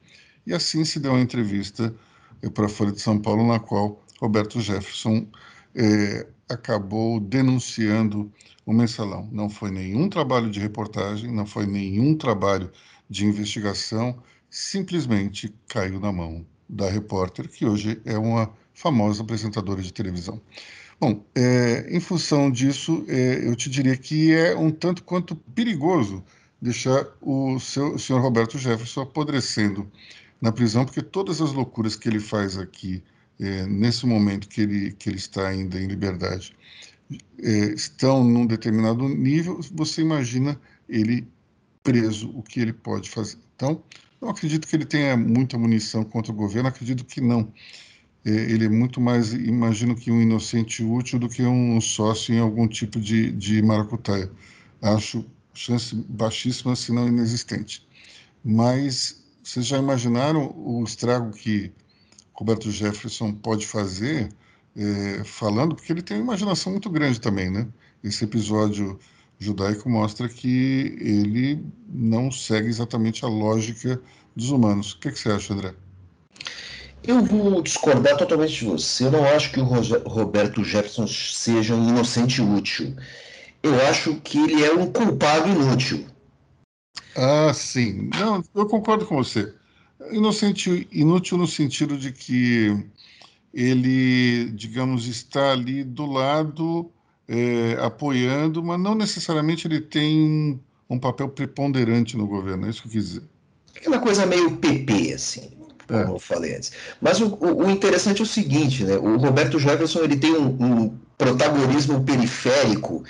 [0.46, 1.94] E assim se deu uma entrevista
[2.42, 5.26] eh, para a Folha de São Paulo, na qual Roberto Jefferson
[5.74, 8.30] é, acabou denunciando
[8.66, 9.28] o mensalão.
[9.32, 12.70] Não foi nenhum trabalho de reportagem, não foi nenhum trabalho
[13.08, 19.92] de investigação, simplesmente caiu na mão da repórter, que hoje é uma famosa apresentadora de
[19.92, 20.40] televisão.
[20.98, 26.24] Bom, é, em função disso, é, eu te diria que é um tanto quanto perigoso
[26.60, 29.90] deixar o, seu, o senhor Roberto Jefferson apodrecendo
[30.40, 33.02] na prisão, porque todas as loucuras que ele faz aqui,
[33.38, 36.56] é, nesse momento que ele, que ele está ainda em liberdade,
[37.42, 40.58] é, estão num determinado nível, você imagina
[40.88, 41.26] ele
[41.82, 43.38] preso, o que ele pode fazer.
[43.56, 43.82] Então,
[44.22, 47.52] não acredito que ele tenha muita munição contra o governo, acredito que não.
[48.24, 52.38] É, ele é muito mais, imagino que um inocente útil do que um sócio em
[52.38, 54.30] algum tipo de, de maracutaia.
[54.80, 57.86] Acho chance baixíssima, se não inexistente.
[58.44, 61.72] Mas vocês já imaginaram o estrago que
[62.32, 64.32] Roberto Jefferson pode fazer
[64.76, 65.74] é, falando?
[65.74, 67.66] Porque ele tem uma imaginação muito grande também, né?
[68.04, 68.98] Esse episódio
[69.42, 74.00] judaico mostra que ele não segue exatamente a lógica
[74.34, 74.92] dos humanos.
[74.92, 75.74] O que, que você acha, André?
[77.04, 79.06] Eu vou discordar totalmente de você.
[79.06, 82.94] Eu não acho que o Roberto Jefferson seja um inocente útil.
[83.62, 86.06] Eu acho que ele é um culpado inútil.
[87.16, 88.08] Ah, sim.
[88.14, 89.52] Não, eu concordo com você.
[90.12, 92.84] Inocente, inútil no sentido de que
[93.52, 96.90] ele, digamos, está ali do lado,
[97.28, 102.66] é, apoiando, mas não necessariamente ele tem um papel preponderante no governo.
[102.66, 103.22] É isso que eu quis dizer.
[103.76, 106.16] Aquela coisa meio PP, assim como é.
[106.16, 106.72] eu falei antes.
[107.00, 108.96] Mas o, o, interessante é o seguinte, né?
[108.96, 113.04] O Roberto Jefferson ele tem um, um protagonismo periférico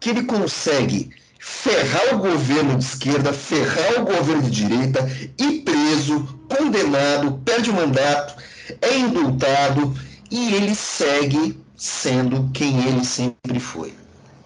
[0.00, 5.00] que ele consegue ferrar o governo de esquerda, ferrar o governo de direita,
[5.38, 8.40] ir preso, condenado, perde o mandato,
[8.80, 9.94] é indultado
[10.30, 13.94] e ele segue sendo quem ele sempre foi.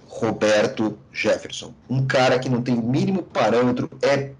[0.07, 1.75] Roberto Jefferson.
[1.88, 4.31] Um cara que não tem o mínimo parâmetro, é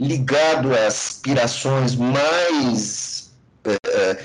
[0.00, 3.30] ligado a aspirações mais,
[3.64, 4.24] é, é,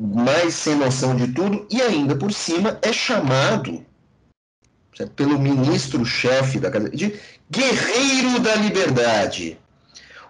[0.00, 3.84] mais sem noção de tudo, e ainda por cima é chamado
[4.96, 5.12] certo?
[5.12, 7.14] pelo ministro-chefe da Casa de
[7.50, 9.58] Guerreiro da Liberdade.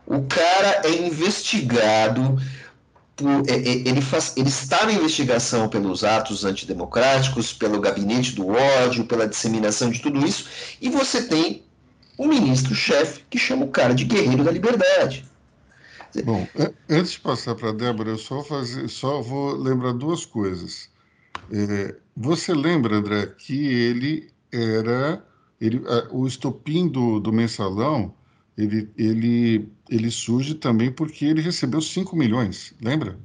[0.05, 2.39] O cara é investigado
[3.19, 8.49] por, é, é, ele, faz, ele está na investigação pelos atos antidemocráticos, pelo gabinete do
[8.49, 10.49] ódio, pela disseminação de tudo isso,
[10.81, 11.65] e você tem
[12.17, 15.27] o ministro-chefe que chama o cara de guerreiro da liberdade.
[16.25, 16.47] Bom,
[16.89, 20.89] antes de passar para a Débora, eu só, fazer, só vou lembrar duas coisas.
[21.53, 25.23] É, você lembra, André, que ele era.
[25.61, 28.15] Ele, a, o estopim do, do mensalão
[28.59, 33.19] ele, ele, ele surge também porque ele recebeu 5 milhões, lembra?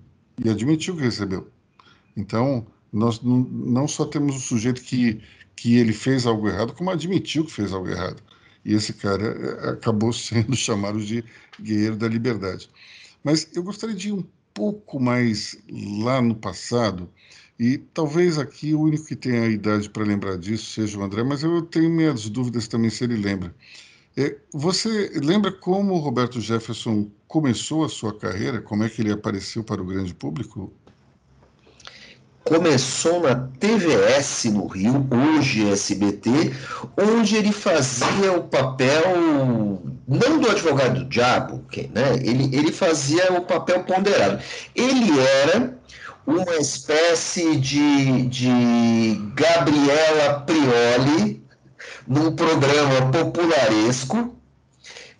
[0.44, 1.48] E admitiu que recebeu.
[2.16, 5.22] Então, nós não, só temos o sujeito que,
[5.56, 8.22] que ele fez algo errado, como admitiu que fez algo errado.
[8.66, 11.24] E esse cara eh, acabou sendo chamado de
[11.60, 12.70] guerreiro da liberdade.
[13.24, 15.58] Mas eu gostaria de ir um pouco mais
[16.00, 17.10] lá no passado,
[17.60, 21.24] e talvez aqui o único que tenha a idade para lembrar disso seja o André,
[21.24, 23.56] mas eu tenho minhas dúvidas também se ele lembra.
[24.16, 28.62] É, você lembra como o Roberto Jefferson começou a sua carreira?
[28.62, 30.72] Como é que ele apareceu para o grande público?
[32.44, 36.54] Começou na TVS no Rio, hoje SBT,
[36.98, 42.16] onde ele fazia o papel não do advogado do diabo, né?
[42.22, 44.44] ele, ele fazia o papel ponderado.
[44.76, 45.80] Ele era
[46.28, 51.43] uma espécie de, de Gabriela Prioli
[52.08, 54.36] num programa popularesco,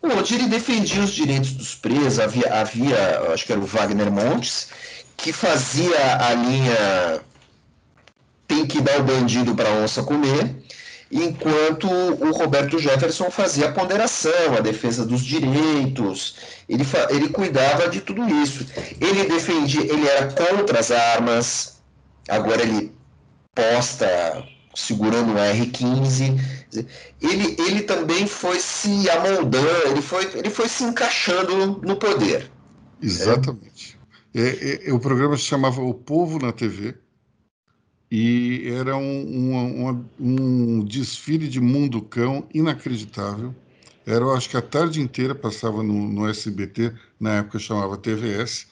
[0.02, 2.20] onde ele defendia os direitos dos presos.
[2.20, 4.70] Havia, havia acho que era o Wagner Montes,
[5.18, 7.22] que fazia a linha
[8.48, 10.56] tem que dar o bandido para a onça comer,
[11.12, 16.36] enquanto o Roberto Jefferson fazia a ponderação, a defesa dos direitos,
[16.68, 18.66] ele, ele cuidava de tudo isso.
[19.00, 21.78] Ele defendia, ele era contra as armas,
[22.28, 22.94] agora ele
[23.56, 24.44] posta
[24.76, 26.40] segurando o R15.
[27.22, 32.52] Ele, ele também foi se amoldando, ele foi, ele foi se encaixando no poder.
[33.02, 34.00] Exatamente.
[34.00, 34.04] É?
[34.36, 36.96] É, é, o programa se chamava O Povo na TV
[38.10, 43.54] e era um, um, um desfile de mundo cão inacreditável.
[44.06, 48.68] Era, acho que a tarde inteira passava no, no SBT, na época chamava TVS,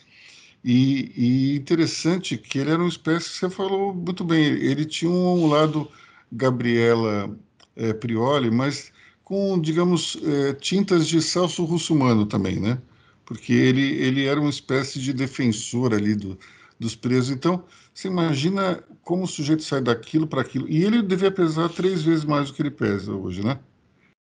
[0.64, 5.48] e, e, interessante que ele era uma espécie, você falou muito bem, ele tinha um
[5.48, 5.90] lado
[6.32, 7.36] Gabriela
[7.76, 8.92] é, Prioli, mas
[9.24, 12.80] com, digamos, é, tintas de Celso Russumano também, né?
[13.26, 16.38] Porque ele, ele era uma espécie de defensor ali do,
[16.80, 17.30] dos presos.
[17.32, 20.68] Então, você imagina como o sujeito sai daquilo para aquilo.
[20.70, 23.60] E ele devia pesar três vezes mais do que ele pesa hoje, né?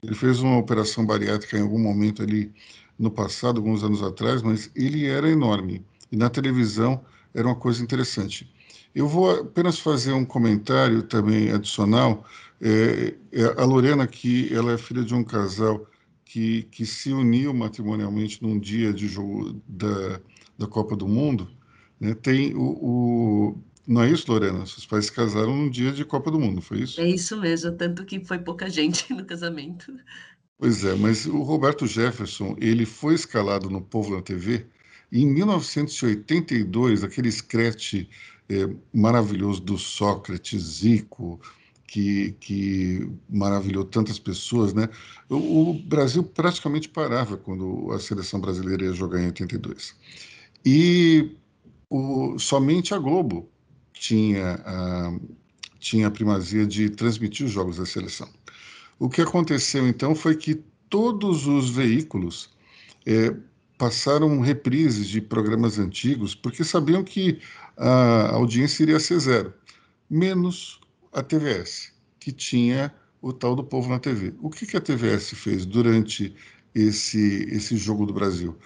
[0.03, 2.53] Ele fez uma operação bariátrica em algum momento ali
[2.98, 5.85] no passado, alguns anos atrás, mas ele era enorme.
[6.11, 8.51] E na televisão era uma coisa interessante.
[8.94, 12.25] Eu vou apenas fazer um comentário também adicional.
[12.61, 15.87] É, é, a Lorena, que ela é filha de um casal
[16.25, 20.21] que, que se uniu matrimonialmente num dia de jogo da,
[20.59, 21.49] da Copa do Mundo,
[22.01, 24.66] né, tem o, o, Não é isso, Lorena?
[24.66, 27.01] Seus pais se casaram num dia de Copa do Mundo, foi isso?
[27.01, 29.92] É isso mesmo, tanto que foi pouca gente no casamento.
[30.59, 34.66] Pois é, mas o Roberto Jefferson, ele foi escalado no Povo na TV
[35.11, 38.07] em 1982, aquele scratch
[38.49, 41.40] é, maravilhoso do Sócrates, Zico,
[41.87, 44.88] que, que maravilhou tantas pessoas, né?
[45.29, 49.97] O, o, Brasil praticamente parava quando a seleção brasileira ia jogar em 82.
[50.64, 51.35] E
[51.88, 53.49] o, somente a Globo
[53.94, 55.18] tinha a,
[55.79, 58.29] tinha a primazia de transmitir os jogos da seleção.
[58.99, 62.51] O que aconteceu então foi que todos os veículos
[63.07, 63.35] é,
[63.79, 67.41] passaram reprises de programas antigos porque sabiam que
[67.77, 69.55] a audiência iria ser zero,
[70.11, 70.81] menos
[71.12, 74.35] a TVS, que tinha o tal do povo na TV.
[74.43, 76.35] O que, que a TVS fez durante
[76.75, 78.57] esse, esse jogo do Brasil?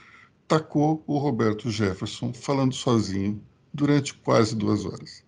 [0.48, 3.40] Tacou o Roberto Jefferson falando sozinho
[3.72, 5.22] durante quase duas horas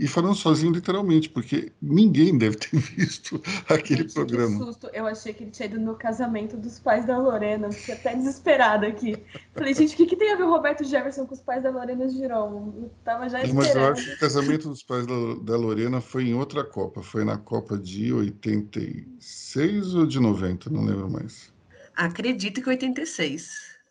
[0.00, 4.58] e falando sozinho literalmente, porque ninguém deve ter visto aquele Gente, programa.
[4.58, 4.88] Que susto.
[4.94, 8.86] Eu achei que ele tinha ido no casamento dos pais da Lorena, fiquei até desesperada
[8.86, 9.22] aqui.
[9.54, 11.70] Falei, gente, o que, que tem a ver o Roberto Jefferson com os pais da
[11.70, 12.72] Lorena Giron?
[12.78, 13.56] Eu tava já esperando.
[13.56, 17.02] Mas eu acho que o casamento dos pais da, da Lorena foi em outra Copa,
[17.02, 21.52] foi na Copa de 86 ou de 90, não lembro mais.
[21.94, 23.50] Acredito que 86.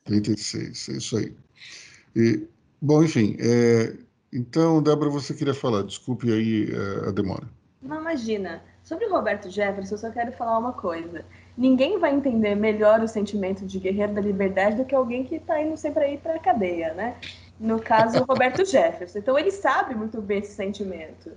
[0.09, 1.35] 86, é isso aí.
[2.15, 2.47] E,
[2.81, 3.95] bom, enfim, é,
[4.31, 7.47] então, Débora, você queria falar, desculpe aí eh, a demora.
[7.81, 8.61] Não, imagina.
[8.83, 11.23] Sobre o Roberto Jefferson, eu só quero falar uma coisa.
[11.57, 15.61] Ninguém vai entender melhor o sentimento de guerreiro da liberdade do que alguém que está
[15.61, 17.17] indo sempre aí para a cadeia, né?
[17.59, 19.19] No caso, o Roberto Jefferson.
[19.19, 21.31] Então, ele sabe muito bem esse sentimento.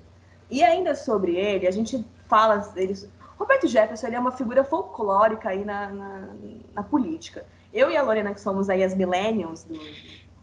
[0.50, 2.72] E ainda sobre ele, a gente fala...
[2.76, 2.94] Ele...
[3.38, 6.28] Roberto Jefferson ele é uma figura folclórica aí na, na,
[6.74, 7.44] na política.
[7.72, 9.78] Eu e a Lorena, que somos aí as millennials do,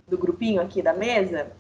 [0.08, 1.52] do grupinho aqui da mesa,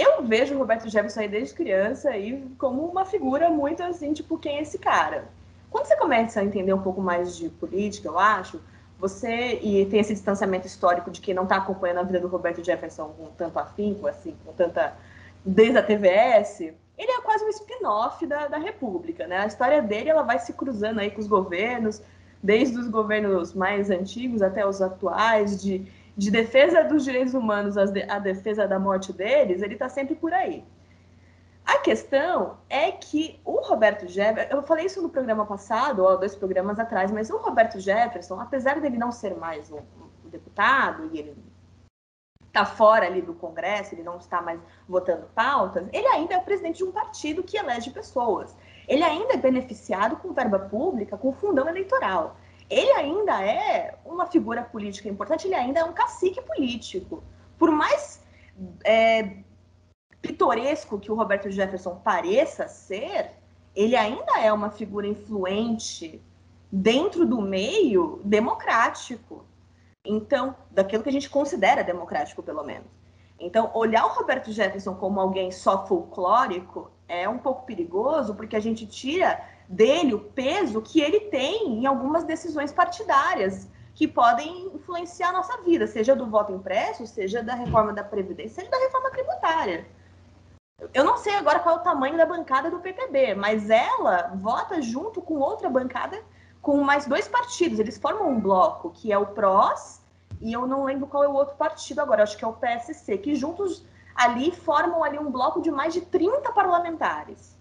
[0.00, 4.38] eu vejo o Roberto Jefferson aí desde criança e como uma figura muito assim, tipo,
[4.38, 5.24] quem é esse cara?
[5.70, 8.60] Quando você começa a entender um pouco mais de política, eu acho,
[8.98, 12.64] você e tem esse distanciamento histórico de quem não está acompanhando a vida do Roberto
[12.64, 14.96] Jefferson com tanto afinco, assim, com tanta
[15.44, 16.60] desde a TVS,
[16.98, 19.38] ele é quase um spin-off da, da República, né?
[19.38, 22.02] A história dele ela vai se cruzando aí com os governos,
[22.42, 25.86] desde os governos mais antigos até os atuais, de,
[26.18, 30.64] de defesa dos direitos humanos à defesa da morte deles, ele está sempre por aí.
[31.64, 36.34] A questão é que o Roberto Jefferson, eu falei isso no programa passado, ou dois
[36.34, 39.78] programas atrás, mas o Roberto Jefferson, apesar dele não ser mais um,
[40.24, 41.36] deputado e ele
[42.46, 46.78] está fora ali do Congresso, ele não está mais votando pautas, ele ainda é presidente
[46.78, 48.56] de um partido que elege pessoas.
[48.88, 52.36] Ele ainda é beneficiado com verba pública, com fundão eleitoral.
[52.68, 57.22] Ele ainda é uma figura política importante, ele ainda é um cacique político.
[57.58, 58.22] Por mais
[58.84, 59.38] é,
[60.20, 63.32] pitoresco que o Roberto Jefferson pareça ser,
[63.74, 66.20] ele ainda é uma figura influente
[66.70, 69.44] dentro do meio democrático.
[70.04, 72.86] Então, daquilo que a gente considera democrático, pelo menos.
[73.38, 78.60] Então, olhar o Roberto Jefferson como alguém só folclórico é um pouco perigoso, porque a
[78.60, 85.30] gente tira dele o peso que ele tem em algumas decisões partidárias que podem influenciar
[85.30, 89.10] a nossa vida, seja do voto impresso, seja da reforma da Previdência, seja da reforma
[89.10, 89.86] tributária.
[90.94, 94.80] Eu não sei agora qual é o tamanho da bancada do PTB, mas ela vota
[94.80, 96.22] junto com outra bancada
[96.62, 97.80] com mais dois partidos.
[97.80, 100.00] Eles formam um bloco, que é o PROS,
[100.40, 103.18] e eu não lembro qual é o outro partido agora, acho que é o PSC,
[103.18, 107.57] que juntos ali formam ali um bloco de mais de 30 parlamentares.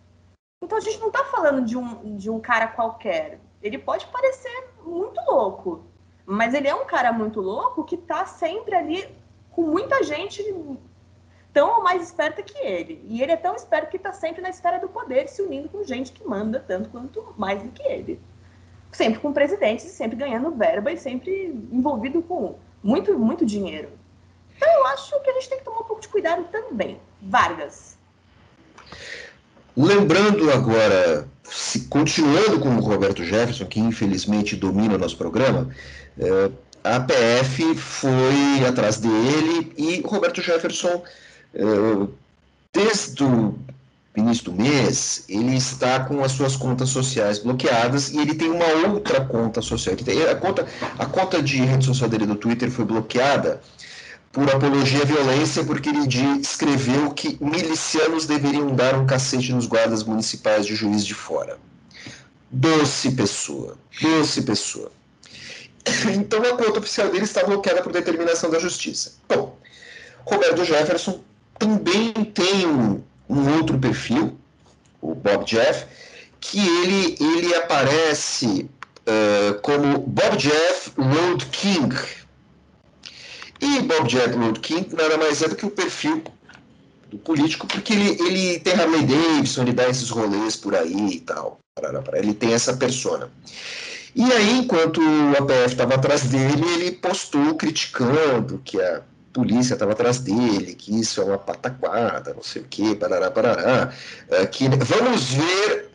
[0.64, 3.40] Então a gente não está falando de um, de um cara qualquer.
[3.62, 5.86] Ele pode parecer muito louco,
[6.26, 9.08] mas ele é um cara muito louco que está sempre ali
[9.52, 10.44] com muita gente
[11.54, 13.04] tão mais esperta que ele.
[13.08, 15.84] E ele é tão esperto que está sempre na esfera do poder, se unindo com
[15.84, 18.20] gente que manda tanto quanto mais do que ele.
[18.92, 23.90] Sempre com presidentes, sempre ganhando verba e sempre envolvido com muito, muito dinheiro.
[24.56, 27.00] Então eu acho que a gente tem que tomar um pouco de cuidado também.
[27.22, 27.98] Vargas.
[29.78, 35.70] Lembrando agora, se, continuando com o Roberto Jefferson, que infelizmente domina o nosso programa,
[36.20, 36.50] é,
[36.84, 41.04] a PF foi atrás dele e Roberto Jefferson
[42.74, 43.56] desde o
[44.16, 48.66] início do mês, ele está com as suas contas sociais bloqueadas e ele tem uma
[48.88, 49.96] outra conta social.
[50.32, 50.66] A conta,
[50.98, 53.62] a conta de rede social dele do Twitter foi bloqueada
[54.32, 56.08] por apologia à violência, porque ele
[56.42, 61.58] escreveu que milicianos deveriam dar um cacete nos guardas municipais de Juiz de Fora.
[62.52, 64.92] Doce pessoa, doce pessoa.
[66.14, 69.14] Então a conta oficial dele está bloqueada por determinação da justiça.
[69.28, 69.58] Bom,
[70.26, 71.22] Roberto Jefferson
[71.58, 74.38] também tem um, um outro perfil,
[75.02, 75.86] o Bob Jeff,
[76.40, 78.70] que ele, ele aparece
[79.08, 81.96] uh, como Bob Jeff Road King.
[83.60, 86.24] E Bob Road King nada mais é do que o perfil
[87.10, 91.20] do político, porque ele, ele tem Harley Davidson, ele dá esses rolês por aí e
[91.22, 91.60] tal.
[92.14, 93.30] Ele tem essa persona.
[94.16, 99.92] E aí, enquanto o APF estava atrás dele, ele postou criticando que a polícia estava
[99.92, 103.94] atrás dele, que isso é uma pataquada, não sei o quê, parará, parará.
[104.28, 105.92] Uh, que, vamos ver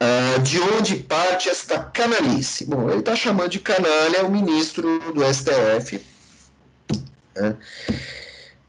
[0.00, 2.64] uh, de onde parte esta canalice.
[2.66, 6.00] Bom, ele está chamando de canalha o ministro do STF.
[7.40, 7.56] Né?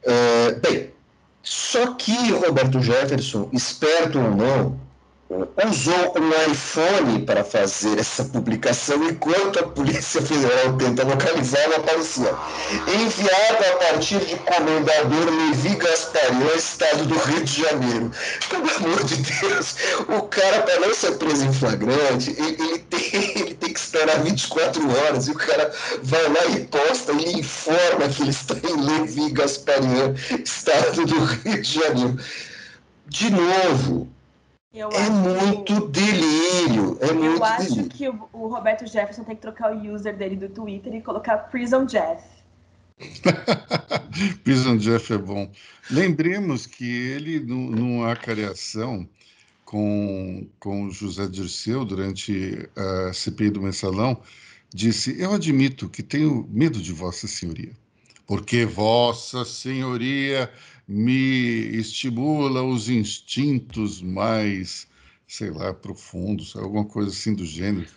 [0.06, 0.92] Uh, bem,
[1.44, 4.80] só que Roberto Jefferson, esperto ou não,
[5.70, 12.36] usou um iPhone para fazer essa publicação enquanto a Polícia Federal tenta localizá-la aparecia.
[12.88, 18.12] Enviada a partir de comendador Levi Gasparian, estado do Rio de Janeiro.
[18.50, 19.76] Pelo amor de Deus,
[20.10, 24.22] o cara, para não ser preso em flagrante, ele, ele, tem, ele tem que esperar
[24.24, 25.72] 24 horas e o cara
[26.04, 30.14] vai lá e posta e informa que ele está em Levi Gasparian,
[30.44, 32.18] estado do Rio de Janeiro.
[33.08, 34.10] De novo,
[34.74, 36.00] eu é muito que...
[36.00, 36.98] delírio.
[37.02, 37.90] É eu muito acho delírio.
[37.90, 41.38] que o, o, Roberto Jefferson tem que trocar o user dele do Twitter e colocar
[41.38, 42.24] Prison Jeff.
[44.44, 45.52] Prison Jeff é bom.
[45.90, 49.08] Lembremos que ele, no, numa cariação
[49.66, 54.22] com, com o José Dirceu durante a CPI do Mensalão,
[54.74, 57.72] disse: Eu admito que tenho medo de Vossa Senhoria,
[58.26, 60.50] porque Vossa Senhoria
[60.92, 64.88] me estimula os instintos mais,
[65.26, 67.88] sei lá, profundos, alguma coisa assim do gênero.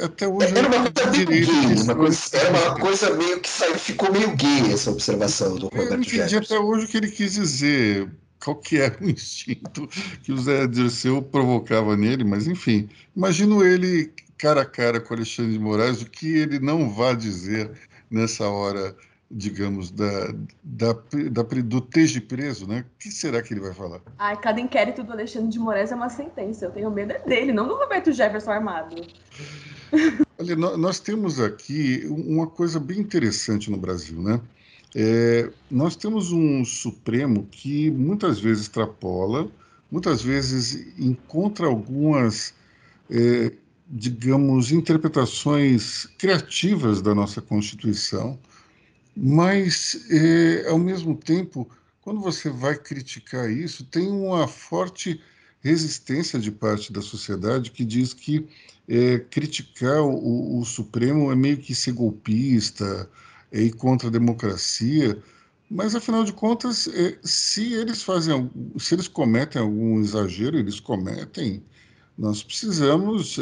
[0.00, 3.78] Até hoje era uma coisa meio gay, uma coisa, era uma coisa meio que saiu,
[3.78, 6.54] ficou meio gay essa observação do Roberto Eu entendi Jefferson.
[6.54, 8.10] até hoje o que ele quis dizer,
[8.44, 9.88] qual que era o instinto
[10.22, 15.52] que o Zé Dirceu provocava nele, mas enfim, imagino ele cara a cara com Alexandre
[15.52, 17.70] de Moraes, o que ele não vai dizer
[18.10, 18.94] nessa hora,
[19.30, 20.92] digamos, da, da,
[21.30, 22.80] da, do TG preso, né?
[22.80, 24.00] O que será que ele vai falar?
[24.18, 26.64] Ai, cada inquérito do Alexandre de Moraes é uma sentença.
[26.64, 28.96] Eu tenho medo dele, não do Roberto Jefferson armado.
[30.38, 34.40] Olha, nós temos aqui uma coisa bem interessante no Brasil, né?
[34.94, 39.48] É, nós temos um Supremo que muitas vezes extrapola,
[39.90, 42.54] muitas vezes encontra algumas
[43.10, 43.52] é,
[43.88, 48.38] digamos, interpretações criativas da nossa Constituição,
[49.20, 51.68] mas, é, ao mesmo tempo,
[52.00, 55.20] quando você vai criticar isso, tem uma forte
[55.60, 58.46] resistência de parte da sociedade que diz que
[58.86, 63.10] é, criticar o, o, Supremo é meio que ser golpista,
[63.50, 65.20] é ir contra a democracia,
[65.68, 68.48] mas afinal de contas, é, se eles fazem,
[68.78, 71.60] se eles cometem algum exagero, eles cometem,
[72.16, 73.36] nós precisamos,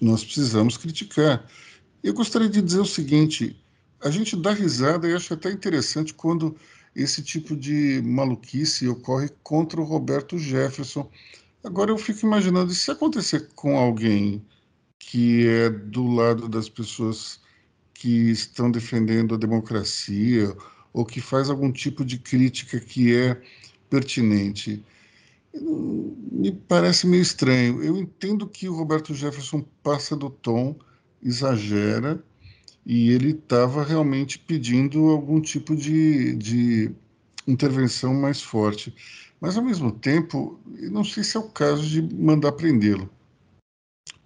[0.00, 1.46] nós precisamos criticar.
[2.02, 3.56] Eu gostaria de dizer o seguinte:
[4.02, 6.56] a gente dá risada e acha até interessante quando
[6.94, 11.10] esse tipo de maluquice ocorre contra o Roberto Jefferson.
[11.62, 14.44] Agora eu fico imaginando, se acontecer com alguém
[14.98, 17.40] que é do lado das pessoas
[17.94, 20.56] que estão defendendo a democracia
[20.92, 23.40] ou que faz algum tipo de crítica que é
[23.88, 24.84] pertinente,
[25.52, 27.82] me parece meio estranho.
[27.82, 30.78] Eu entendo que o Roberto Jefferson passa do tom,
[31.22, 32.22] exagera,
[32.84, 36.90] e ele estava realmente pedindo algum tipo de, de
[37.46, 38.94] intervenção mais forte.
[39.40, 40.60] Mas, ao mesmo tempo,
[40.90, 43.08] não sei se é o caso de mandar prendê-lo.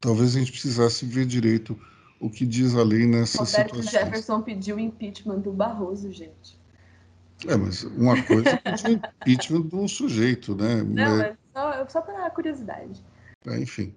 [0.00, 1.78] Talvez a gente precisasse ver direito
[2.20, 3.90] o que diz a lei nessa Roberto situações.
[3.90, 6.58] Jefferson pediu impeachment do Barroso, gente.
[7.46, 10.82] É, mas uma coisa é o impeachment de um sujeito, né?
[10.82, 13.04] Não, é só, só para curiosidade.
[13.46, 13.94] É, enfim.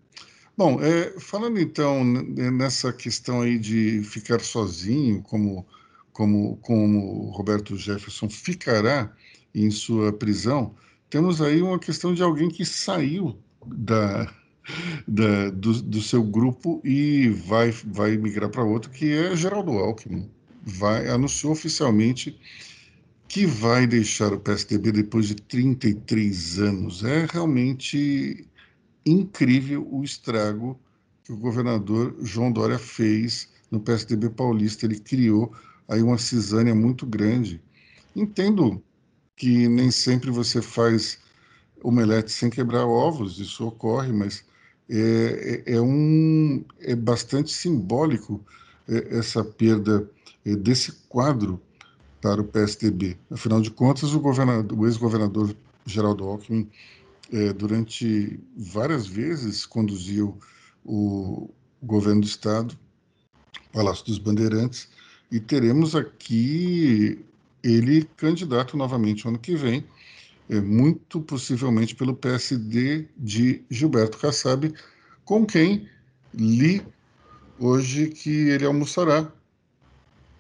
[0.58, 5.64] Bom, é, falando então nessa questão aí de ficar sozinho, como,
[6.12, 9.16] como, como Roberto Jefferson ficará
[9.54, 10.74] em sua prisão,
[11.12, 13.38] temos aí uma questão de alguém que saiu
[13.68, 14.34] da,
[15.08, 20.28] da do, do, seu grupo e vai, vai migrar para outro, que é Geraldo Alckmin.
[20.64, 22.36] Vai, anunciou oficialmente
[23.28, 27.04] que vai deixar o PSDB depois de 33 anos.
[27.04, 28.48] É realmente
[29.12, 30.80] incrível o estrago
[31.24, 34.86] que o governador João Dória fez no PSDB paulista.
[34.86, 35.54] Ele criou
[35.88, 37.62] aí uma cisânia muito grande.
[38.16, 38.82] Entendo
[39.36, 41.20] que nem sempre você faz
[41.84, 44.44] omelete sem quebrar ovos, isso ocorre, mas
[44.90, 48.44] é, é, é um, é bastante simbólico
[48.88, 50.10] é, essa perda
[50.46, 51.62] é, desse quadro
[52.22, 53.18] para o PSDB.
[53.30, 55.56] Afinal de contas, o, o ex-governador
[55.86, 56.70] Geraldo Alckmin,
[57.32, 60.38] é, durante várias vezes, conduziu
[60.86, 61.50] o
[61.82, 62.78] governo do Estado,
[63.74, 64.90] Palácio dos Bandeirantes,
[65.32, 67.24] e teremos aqui
[67.64, 69.86] ele candidato novamente ano que vem,
[70.50, 74.74] é, muito possivelmente pelo PSD de Gilberto Kassab,
[75.26, 75.90] com quem
[76.34, 76.82] li
[77.60, 79.30] hoje que ele almoçará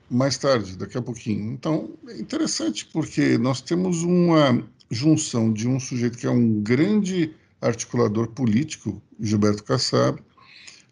[0.09, 1.51] mais tarde, daqui a pouquinho.
[1.51, 7.33] Então, é interessante porque nós temos uma junção de um sujeito que é um grande
[7.61, 10.21] articulador político, Gilberto Kassab,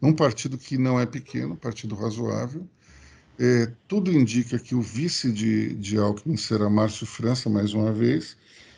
[0.01, 2.67] um partido que não é pequeno, partido razoável.
[3.37, 8.37] É, tudo indica que o vice de, de Alckmin será Márcio França, mais uma vez,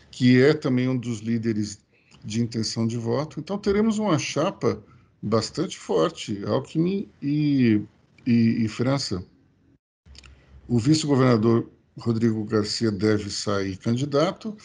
[0.10, 1.80] que é também um dos líderes
[2.24, 3.40] de intenção de voto.
[3.40, 4.84] Então, teremos uma chapa
[5.22, 7.82] bastante forte, Alckmin e,
[8.26, 9.24] e, e França.
[10.68, 14.56] O vice-governador Rodrigo Garcia deve sair candidato.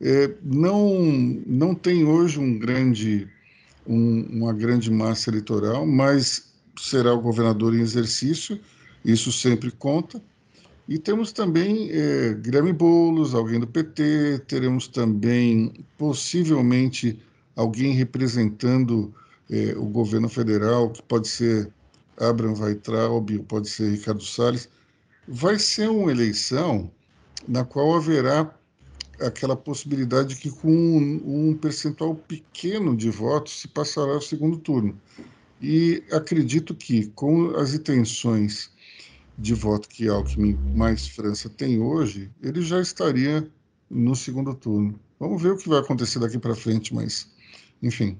[0.00, 1.00] É, não,
[1.46, 3.28] não tem hoje um grande,
[3.86, 8.60] um, uma grande massa eleitoral, mas será o governador em exercício,
[9.04, 10.22] isso sempre conta.
[10.88, 17.20] E temos também é, Guilherme Boulos, alguém do PT, teremos também, possivelmente,
[17.54, 19.12] alguém representando
[19.50, 21.70] é, o governo federal, que pode ser
[22.16, 24.68] Abraham Weitraub, pode ser Ricardo Salles
[25.28, 26.90] vai ser uma eleição
[27.46, 28.50] na qual haverá
[29.20, 34.58] aquela possibilidade de que com um, um percentual pequeno de votos se passará ao segundo
[34.58, 34.98] turno.
[35.60, 38.70] E acredito que com as intenções
[39.36, 43.48] de voto que Alckmin mais França tem hoje, ele já estaria
[43.90, 44.98] no segundo turno.
[45.18, 47.28] Vamos ver o que vai acontecer daqui para frente, mas,
[47.82, 48.18] enfim.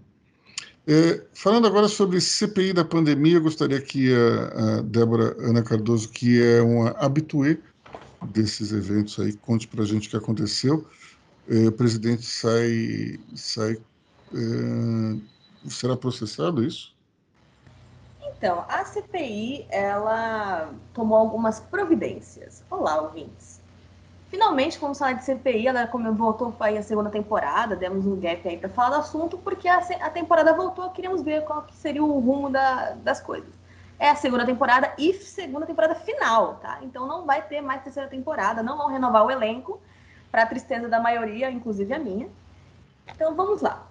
[0.87, 6.09] É, falando agora sobre CPI da pandemia, eu gostaria que a, a Débora Ana Cardoso,
[6.09, 7.59] que é uma habituê
[8.23, 10.87] desses eventos aí, conte para a gente o que aconteceu.
[11.49, 13.79] É, o presidente sai, sai
[14.35, 16.95] é, será processado isso?
[18.37, 22.63] Então, a CPI, ela tomou algumas providências.
[22.71, 23.59] Olá, ouvintes.
[24.29, 28.59] Finalmente, como falar de CPI, ela voltou para a segunda temporada, demos um gap aí
[28.59, 32.21] para falar do assunto, porque a, a, temporada voltou, queríamos ver qual que seria o
[32.21, 33.49] rumo da, das coisas.
[33.99, 36.79] É a segunda temporada e segunda temporada final, tá?
[36.83, 39.81] Então não vai ter mais terceira temporada, não vão renovar o elenco,
[40.31, 42.29] para tristeza da maioria, inclusive a minha.
[43.07, 43.87] Então vamos lá.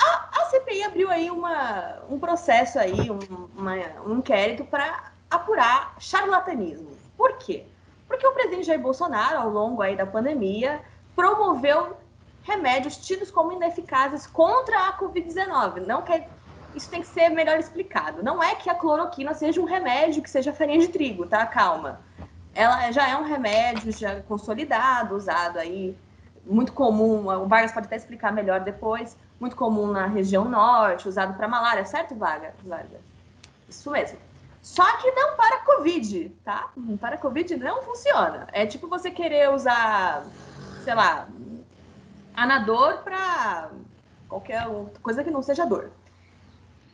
[0.00, 3.18] A, a CPI abriu aí uma, um processo aí, um,
[3.56, 3.74] uma,
[4.04, 6.90] um inquérito para apurar charlatanismo.
[7.16, 7.64] Por quê?
[8.08, 10.82] Porque o presidente Jair Bolsonaro, ao longo aí da pandemia,
[11.14, 11.96] promoveu
[12.42, 15.86] remédios tidos como ineficazes contra a Covid-19.
[15.86, 16.28] Não quer
[16.74, 18.22] isso tem que ser melhor explicado.
[18.22, 21.44] Não é que a cloroquina seja um remédio que seja farinha de trigo, tá?
[21.46, 22.00] Calma.
[22.54, 25.96] Ela já é um remédio já consolidado, usado aí,
[26.44, 27.28] muito comum.
[27.28, 29.16] O Vargas pode até explicar melhor depois.
[29.40, 32.54] Muito comum na região norte, usado para malária, certo, Vargas?
[33.68, 34.18] Isso mesmo.
[34.60, 36.70] Só que não para Covid, tá?
[37.00, 38.46] Para Covid não funciona.
[38.52, 40.24] É tipo você querer usar,
[40.84, 41.26] sei lá,
[42.36, 43.70] anador para
[44.28, 44.64] qualquer
[45.02, 45.90] coisa que não seja dor.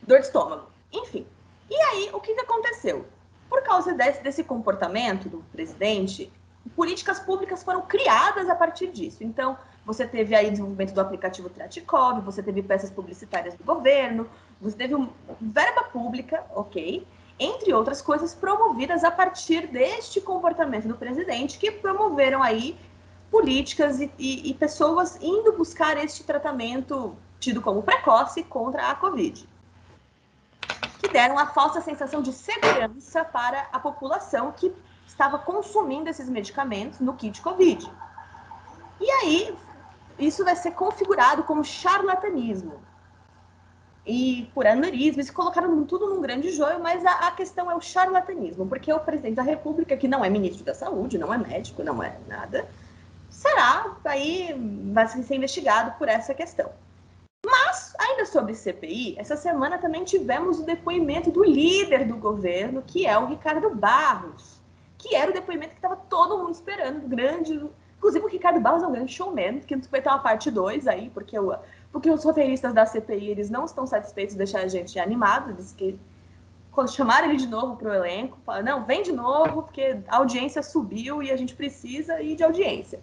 [0.09, 0.63] Dor de estômago.
[0.91, 1.27] Enfim.
[1.69, 3.05] E aí, o que, que aconteceu?
[3.47, 6.33] Por causa desse, desse comportamento do presidente,
[6.75, 9.23] políticas públicas foram criadas a partir disso.
[9.23, 9.55] Então,
[9.85, 14.27] você teve aí desenvolvimento do aplicativo Tratikov, você teve peças publicitárias do governo,
[14.59, 17.05] você teve um, verba pública, ok?
[17.41, 22.75] entre outras coisas, promovidas a partir deste comportamento do presidente, que promoveram aí
[23.31, 29.47] políticas e, e, e pessoas indo buscar este tratamento tido como precoce contra a Covid,
[30.99, 34.73] que deram a falsa sensação de segurança para a população que
[35.07, 37.91] estava consumindo esses medicamentos no kit Covid.
[38.99, 39.57] E aí,
[40.17, 42.89] isso vai ser configurado como charlatanismo
[44.05, 47.81] e por aneurisma, eles colocaram tudo num grande joio, mas a, a, questão é o
[47.81, 51.83] charlatanismo, porque o presidente da República, que não é ministro da Saúde, não é médico,
[51.83, 52.67] não é nada,
[53.29, 54.55] será aí
[54.91, 56.71] vai ser investigado por essa questão.
[57.45, 63.05] Mas, ainda sobre CPI, essa semana também tivemos o depoimento do líder do governo, que
[63.05, 64.59] é o Ricardo Barros,
[64.97, 67.53] que era o depoimento que estava todo mundo esperando, grande.
[67.97, 71.09] Inclusive, o Ricardo Barros é um grande showman, que vai ter uma parte 2 aí,
[71.09, 71.55] porque o,
[71.91, 75.71] porque os roteiristas da CPI eles não estão satisfeitos de deixar a gente animado, eles
[75.71, 75.99] que
[76.87, 80.63] chamaram ele de novo para o elenco, falaram, não, vem de novo, porque a audiência
[80.63, 83.01] subiu e a gente precisa ir de audiência.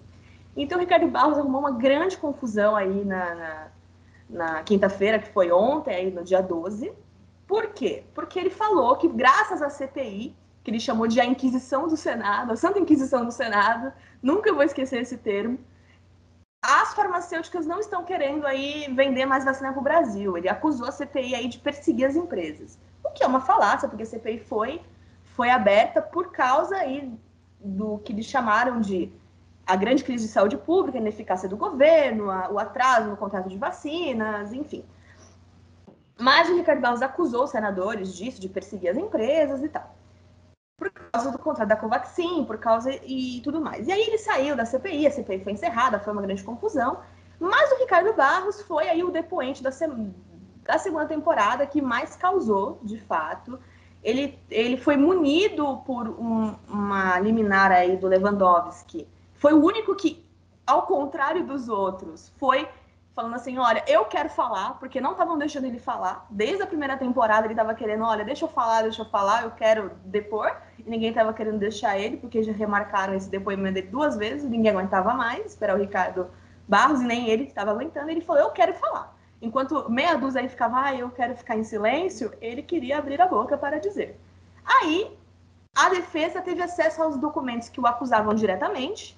[0.57, 3.67] Então o Ricardo Barros arrumou uma grande confusão aí na, na,
[4.29, 6.93] na quinta-feira, que foi ontem, aí no dia 12.
[7.47, 8.05] Por quê?
[8.15, 12.53] Porque ele falou que graças à CPI, que ele chamou de a Inquisição do Senado,
[12.53, 15.59] a Santa Inquisição do Senado, nunca vou esquecer esse termo,
[16.61, 20.37] as farmacêuticas não estão querendo aí vender mais vacina para o Brasil.
[20.37, 22.77] Ele acusou a CPI aí de perseguir as empresas.
[23.05, 24.81] O que é uma falácia, porque a CPI foi,
[25.23, 27.17] foi aberta por causa aí
[27.61, 29.13] do que eles chamaram de
[29.67, 33.49] a grande crise de saúde pública, a ineficácia do governo, a, o atraso no contrato
[33.49, 34.85] de vacinas, enfim.
[36.19, 39.97] Mas o Ricardo Barros acusou os senadores disso, de perseguir as empresas e tal
[40.77, 43.89] por causa do contrato da Covaxin, por causa e tudo mais.
[43.89, 46.99] E aí ele saiu da CPI, a CPI foi encerrada, foi uma grande confusão,
[47.41, 49.87] mas o Ricardo Barros foi aí o depoente da, se...
[50.65, 53.59] da segunda temporada que mais causou, de fato.
[54.03, 59.09] Ele, ele foi munido por um, uma liminar aí do Lewandowski.
[59.47, 60.29] Foi o único que,
[60.67, 62.69] ao contrário dos outros, foi
[63.15, 66.27] falando assim: olha, eu quero falar, porque não estavam deixando ele falar.
[66.29, 69.53] Desde a primeira temporada ele estava querendo: olha, deixa eu falar, deixa eu falar, eu
[69.53, 70.51] quero depor.
[70.85, 74.73] E ninguém estava querendo deixar ele, porque já remarcaram esse depoimento dele duas vezes, ninguém
[74.73, 76.29] aguentava mais, esperar o Ricardo
[76.67, 78.11] Barros, e nem ele estava aguentando.
[78.11, 79.17] Ele falou: eu quero falar.
[79.41, 83.29] Enquanto meia dúzia aí ficava, ah, eu quero ficar em silêncio, ele queria abrir a
[83.29, 84.19] boca para dizer.
[84.65, 85.17] Aí,
[85.73, 89.16] a defesa teve acesso aos documentos que o acusavam diretamente.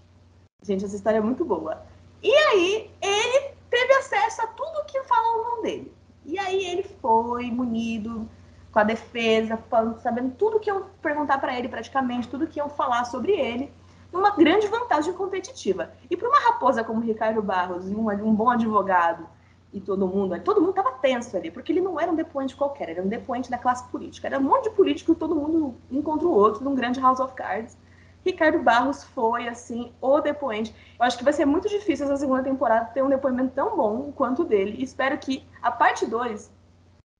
[0.62, 1.82] Gente, essa história é muito boa.
[2.22, 5.92] E aí, ele teve acesso a tudo que falavam dele.
[6.24, 8.28] E aí ele foi munido
[8.72, 9.58] com a defesa,
[10.00, 13.72] sabendo tudo que iam perguntar para ele, praticamente, tudo que iam falar sobre ele,
[14.12, 15.90] uma grande vantagem competitiva.
[16.10, 19.26] E para uma raposa como Ricardo Barros, um, um bom advogado,
[19.72, 22.88] e todo mundo, todo mundo estava tenso ali, porque ele não era um depoente qualquer,
[22.88, 24.26] era um depoente da classe política.
[24.26, 27.34] Era um monte de político, todo mundo um contra o outro, num grande House of
[27.34, 27.76] Cards.
[28.24, 30.74] Ricardo Barros foi, assim, o depoente.
[30.98, 34.12] Eu acho que vai ser muito difícil essa segunda temporada ter um depoimento tão bom
[34.12, 34.82] quanto o dele.
[34.82, 36.50] espero que a parte 2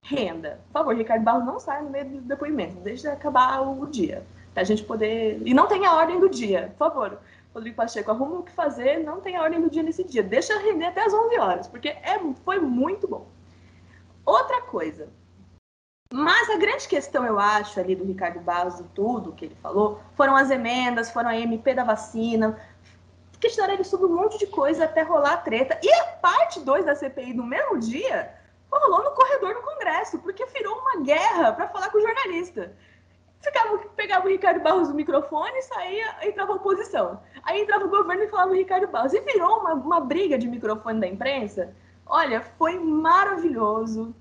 [0.03, 0.59] Renda.
[0.67, 2.79] Por favor, Ricardo Barros não saia no meio do depoimento.
[2.79, 4.25] Deixa acabar o dia.
[4.53, 5.41] Pra gente poder.
[5.45, 7.19] E não tem a ordem do dia, por favor.
[7.53, 10.23] Rodrigo Pacheco, arruma o que fazer, não tem a ordem do dia nesse dia.
[10.23, 13.27] Deixa render até as 11 horas, porque é, foi muito bom.
[14.25, 15.09] Outra coisa.
[16.11, 20.01] Mas a grande questão, eu acho, ali do Ricardo Barros e tudo que ele falou,
[20.15, 22.59] foram as emendas, foram a MP da vacina,
[23.39, 25.79] questionaram ele sobre um monte de coisa até rolar a treta.
[25.83, 28.33] E a parte 2 da CPI no mesmo dia
[28.71, 32.73] rolou no corredor do Congresso, porque virou uma guerra para falar com o jornalista.
[33.41, 37.21] Ficava, pegava o Ricardo Barros no microfone e saía, entrava a oposição.
[37.43, 39.13] Aí entrava o governo e falava o Ricardo Barros.
[39.13, 41.73] E virou uma, uma briga de microfone da imprensa.
[42.05, 44.13] Olha, foi maravilhoso.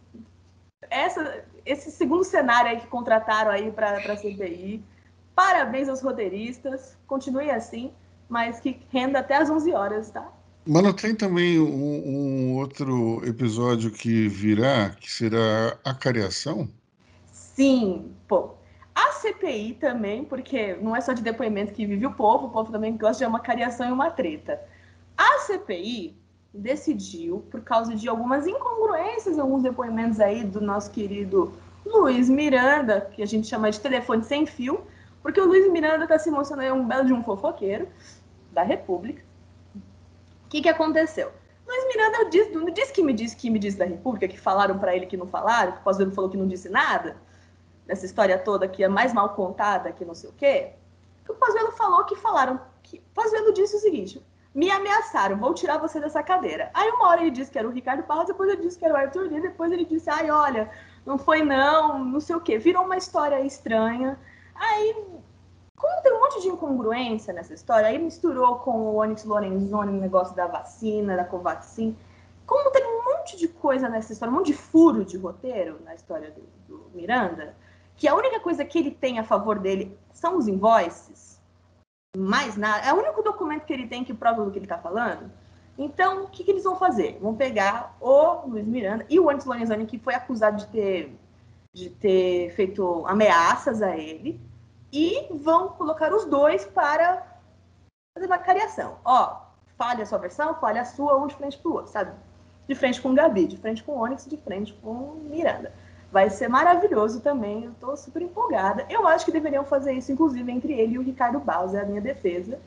[0.88, 4.82] Essa, esse segundo cenário aí que contrataram aí para a CPI.
[5.34, 6.96] Parabéns aos roteiristas.
[7.06, 7.92] Continue assim
[8.28, 10.30] mas que renda até às 11 horas, tá?
[10.66, 16.68] Mano, tem também um, um outro episódio que virá, que será a cariação?
[17.32, 18.50] Sim, pô.
[18.94, 22.70] A CPI também, porque não é só de depoimento que vive o povo, o povo
[22.70, 24.60] também gosta de uma cariação e uma treta.
[25.16, 26.14] A CPI
[26.58, 31.54] decidiu, por causa de algumas incongruências alguns depoimentos aí do nosso querido
[31.86, 34.80] Luiz Miranda, que a gente chama de telefone sem fio,
[35.22, 37.88] porque o Luiz Miranda está se emocionando, é um belo de um fofoqueiro,
[38.52, 39.22] da República.
[40.46, 41.30] O que, que aconteceu?
[41.66, 44.78] Luiz Miranda disse, não disse que me disse que me disse da República, que falaram
[44.78, 47.16] para ele que não falaram, que o Pazuello falou que não disse nada,
[47.86, 50.72] nessa história toda que é mais mal contada que não sei o quê.
[51.24, 54.22] Que o Pazuello falou que falaram que o Pazuello disse o seguinte:
[54.58, 56.68] me ameaçaram, vou tirar você dessa cadeira.
[56.74, 58.92] Aí uma hora ele disse que era o Ricardo Barros, depois ele disse que era
[58.92, 60.68] o Arthur Lira, depois ele disse, ai, olha,
[61.06, 62.58] não foi não, não sei o quê.
[62.58, 64.18] Virou uma história estranha.
[64.56, 64.96] Aí
[65.76, 70.00] como tem um monte de incongruência nessa história, aí misturou com o Onyx Lorenzoni no
[70.00, 71.96] negócio da vacina, da Covaxin.
[72.44, 75.94] Como tem um monte de coisa nessa história, um monte de furo de roteiro na
[75.94, 77.54] história do, do Miranda,
[77.94, 81.37] que a única coisa que ele tem a favor dele são os invoices,
[82.16, 82.86] mais nada.
[82.86, 85.30] É o único documento que ele tem que prova do que ele está falando.
[85.76, 87.18] Então, o que, que, eles vão fazer?
[87.20, 91.16] Vão pegar o Luiz Miranda e o Onyx Lorenzoni, que foi acusado de ter,
[91.72, 94.40] de ter feito ameaças a ele,
[94.92, 97.24] e vão colocar os dois para
[98.12, 98.98] fazer uma cariação.
[99.04, 99.40] Ó,
[99.76, 102.12] fale a sua versão, fale a sua, um de frente para o outro, sabe?
[102.66, 105.72] De frente com o Gabi, de frente com o Onyx, de frente com o Miranda.
[106.10, 108.86] Vai ser maravilhoso também, eu estou super empolgada.
[108.88, 111.84] Eu acho que deveriam fazer isso, inclusive, entre ele e o Ricardo Barros, é a
[111.84, 112.58] minha defesa.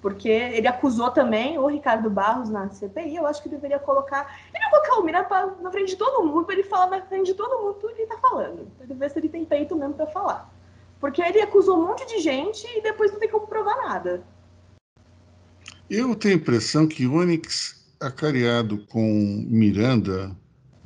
[0.00, 4.32] Porque ele acusou também o Ricardo Barros na CPI, eu acho que deveria colocar.
[4.54, 7.34] Ele colocar o Miranda na frente de todo mundo, para ele falar na frente de
[7.34, 8.70] todo mundo tudo que ele está falando.
[8.78, 10.48] Para ver se ele tem peito mesmo para falar.
[11.00, 14.22] Porque ele acusou um monte de gente e depois não tem como provar nada.
[15.90, 19.02] Eu tenho a impressão que Onyx, acariado com
[19.48, 20.36] Miranda,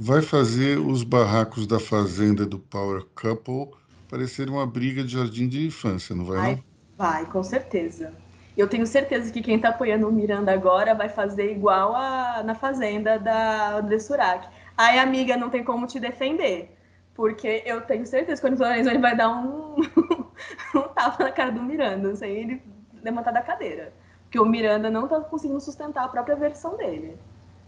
[0.02, 3.70] vai fazer os barracos da fazenda do Power Couple
[4.10, 6.38] parecer uma briga de jardim de infância, não vai?
[6.38, 6.64] Vai, não?
[6.98, 8.12] vai com certeza.
[8.56, 12.54] Eu tenho certeza que quem está apoiando o Miranda agora vai fazer igual a, na
[12.54, 14.48] fazenda da André Surak.
[14.76, 16.76] Ai, amiga, não tem como te defender.
[17.14, 19.76] Porque eu tenho certeza que quando o Lorenzo ele vai dar um,
[20.74, 22.62] um tapa na cara do Miranda, sem ele
[23.02, 23.92] levantar da cadeira.
[24.24, 27.16] Porque o Miranda não tá conseguindo sustentar a própria versão dele.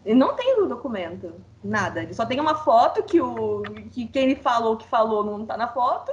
[0.04, 1.32] Ele não tem o documento,
[1.62, 2.02] nada.
[2.02, 5.56] Ele só tem uma foto que, o, que quem ele falou que falou não tá
[5.56, 6.12] na foto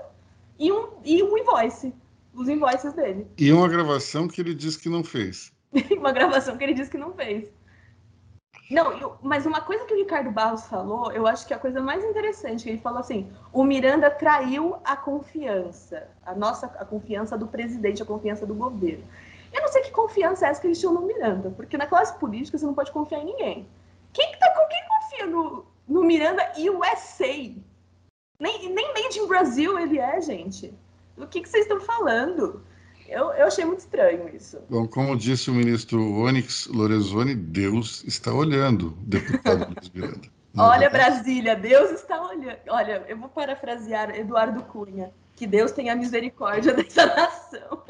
[0.58, 1.94] e um, e um invoice,
[2.34, 3.28] os invoices dele.
[3.38, 5.52] E uma gravação que ele disse que não fez.
[5.98, 7.50] uma gravação que ele disse que não fez.
[8.70, 11.60] Não, eu, mas uma coisa que o Ricardo Barros falou, eu acho que é a
[11.60, 17.38] coisa mais interessante, ele falou assim, o Miranda traiu a confiança, a nossa a confiança
[17.38, 19.04] do presidente, a confiança do governo.
[19.52, 22.18] Eu não sei que confiança é essa que eles tinham no Miranda, porque na classe
[22.18, 23.68] política você não pode confiar em ninguém.
[24.14, 27.52] Quem, tá, quem confia no, no Miranda e o USA?
[28.40, 30.74] Nem, nem Made in Brasil ele é, gente.
[31.16, 32.64] Do que, que vocês estão falando?
[33.12, 34.58] Eu, eu achei muito estranho isso.
[34.70, 40.28] Bom, como disse o ministro Onyx Lorenzoni, Deus está olhando, deputado Luiz Miranda.
[40.58, 42.58] Olha, Brasília, Deus está olhando.
[42.70, 45.12] Olha, eu vou parafrasear Eduardo Cunha.
[45.36, 47.84] Que Deus tenha misericórdia dessa nação.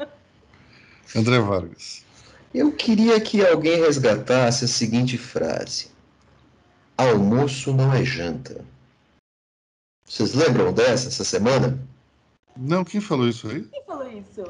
[1.14, 2.04] André Vargas.
[2.52, 5.91] Eu queria que alguém resgatasse a seguinte frase:
[6.96, 8.64] Almoço não é janta.
[10.04, 11.78] Vocês lembram dessa essa semana?
[12.56, 13.62] Não, quem falou isso aí?
[13.62, 14.44] Quem falou isso?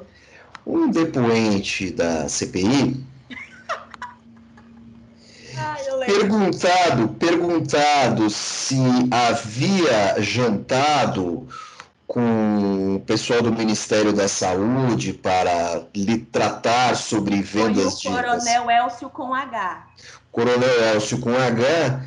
[0.66, 3.04] Um depoente da CPI
[6.06, 8.76] perguntado, perguntado se
[9.10, 11.48] havia jantado
[12.06, 19.08] com o pessoal do Ministério da Saúde para lhe tratar sobre vendas o Coronel Elcio
[19.08, 19.86] com H.
[20.30, 22.04] Coronel Elcio com H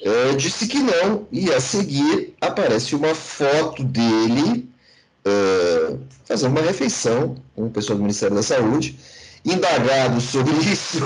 [0.00, 4.68] é, disse que não, e a seguir aparece uma foto dele
[5.24, 8.98] é, fazendo uma refeição com o pessoal do Ministério da Saúde.
[9.44, 10.98] Indagado sobre isso,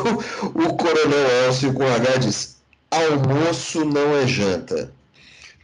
[0.42, 2.56] o coronel Elcio com H diz:
[2.90, 4.92] almoço não é janta.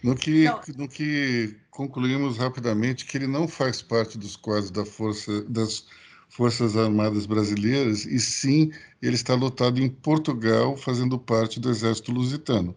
[0.03, 0.45] No que,
[0.77, 5.85] no que concluímos rapidamente que ele não faz parte dos quadros da força, das
[6.29, 8.71] Forças Armadas Brasileiras, e sim
[9.01, 12.75] ele está lotado em Portugal, fazendo parte do Exército Lusitano.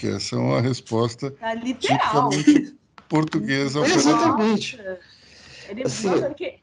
[0.00, 2.30] Que essa é uma resposta é literal.
[3.06, 3.80] portuguesa.
[3.80, 4.80] Exatamente.
[5.68, 6.08] Ele, assim,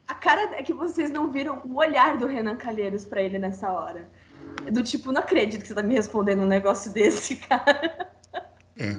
[0.08, 3.70] a cara é que vocês não viram o olhar do Renan Calheiros para ele nessa
[3.70, 4.10] hora.
[4.72, 8.10] Do tipo, não acredito que você está me respondendo um negócio desse, cara.
[8.76, 8.96] É.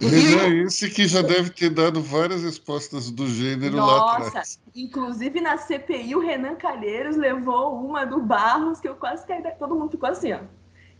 [0.00, 4.60] Renan é esse que já deve ter dado várias respostas do gênero Nossa, lá atrás.
[4.76, 9.42] Inclusive na CPI, o Renan Calheiros levou uma do Barros, que eu quase caí.
[9.58, 10.38] Todo mundo ficou assim, ó.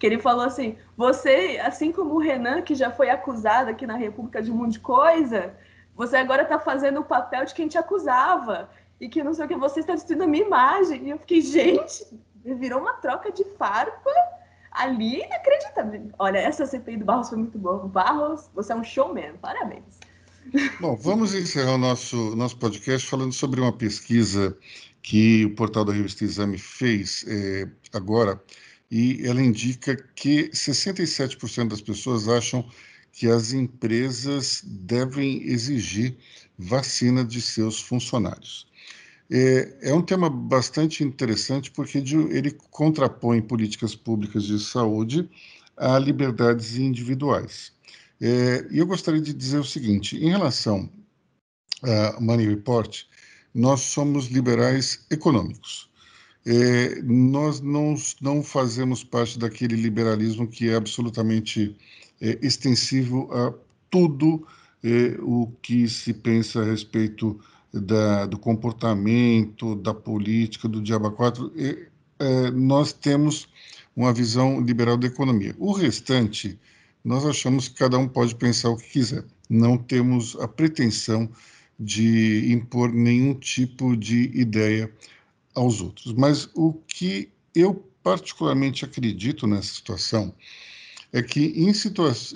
[0.01, 3.96] Que ele falou assim: você, assim como o Renan, que já foi acusado aqui na
[3.96, 5.55] República de um monte de coisa,
[5.94, 8.70] você agora está fazendo o papel de quem te acusava.
[8.98, 11.05] E que não sei o que, você está destruindo a minha imagem.
[11.05, 12.05] E eu fiquei, gente,
[12.42, 14.11] virou uma troca de farpa
[14.72, 16.11] ali inacreditável.
[16.18, 17.86] Olha, essa CPI do Barros foi muito boa.
[17.86, 19.98] Barros, você é um showman, parabéns.
[20.80, 24.57] Bom, vamos encerrar o nosso, nosso podcast falando sobre uma pesquisa
[25.03, 28.42] que o portal da revista Exame fez é, agora,
[28.91, 32.68] e ela indica que 67% das pessoas acham
[33.12, 36.16] que as empresas devem exigir
[36.59, 38.66] vacina de seus funcionários.
[39.30, 45.28] É, é um tema bastante interessante porque ele contrapõe políticas públicas de saúde
[45.76, 47.72] a liberdades individuais.
[48.20, 50.91] É, e eu gostaria de dizer o seguinte: em relação
[51.82, 53.05] a Money Report,
[53.55, 55.89] nós somos liberais econômicos.
[56.47, 61.76] É, nós não, não fazemos parte daquele liberalismo que é absolutamente
[62.20, 63.53] é, extensivo a
[63.91, 64.47] tudo
[64.82, 67.38] é, o que se pensa a respeito
[67.72, 73.49] da, do comportamento, da política, do Diaba 4, é, nós temos
[73.95, 75.55] uma visão liberal da economia.
[75.59, 76.59] O restante,
[77.05, 79.24] nós achamos que cada um pode pensar o que quiser.
[79.49, 81.28] Não temos a pretensão
[81.78, 84.91] de impor nenhum tipo de ideia
[85.55, 86.12] aos outros.
[86.12, 90.34] Mas o que eu particularmente acredito nessa situação
[91.12, 91.72] é que em,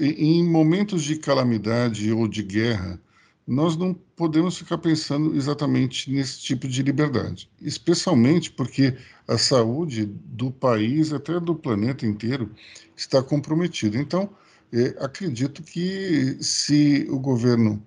[0.01, 3.01] em momentos de calamidade ou de guerra,
[3.47, 8.97] nós não podemos ficar pensando exatamente nesse tipo de liberdade, especialmente porque
[9.29, 12.51] a saúde do país, até do planeta inteiro,
[12.97, 13.99] está comprometida.
[13.99, 14.31] Então,
[14.73, 17.85] é, acredito que se o governo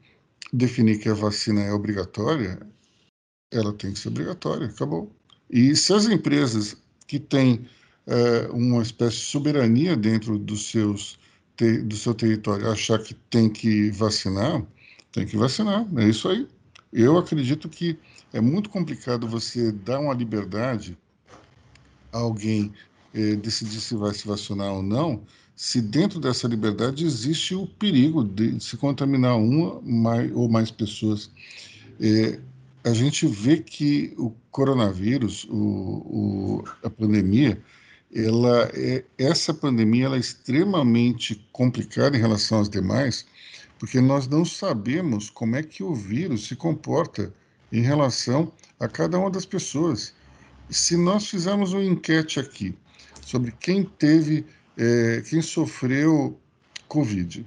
[0.53, 2.59] definir que a vacina é obrigatória,
[3.51, 5.11] ela tem que ser obrigatória, acabou.
[5.49, 6.75] E se as empresas
[7.07, 7.65] que têm
[8.05, 11.19] é, uma espécie de soberania dentro dos seus,
[11.55, 14.65] te, do seu território achar que tem que vacinar,
[15.11, 16.47] tem que vacinar, é isso aí.
[16.91, 17.99] Eu acredito que
[18.33, 20.97] é muito complicado você dar uma liberdade
[22.11, 22.73] a alguém
[23.13, 25.25] eh, decidir se vai se vacinar ou não,
[25.55, 31.31] se dentro dessa liberdade existe o perigo de se contaminar uma mais, ou mais pessoas.
[31.99, 32.39] Eh,
[32.88, 37.61] a gente vê que o coronavírus, o, o, a pandemia,
[38.15, 43.25] ela é, essa pandemia ela é extremamente complicada em relação às demais,
[43.77, 47.33] porque nós não sabemos como é que o vírus se comporta
[47.73, 50.13] em relação a cada uma das pessoas.
[50.69, 52.73] Se nós fizermos uma enquete aqui
[53.21, 54.45] sobre quem teve,
[54.77, 56.39] é, quem sofreu
[56.88, 57.45] Covid,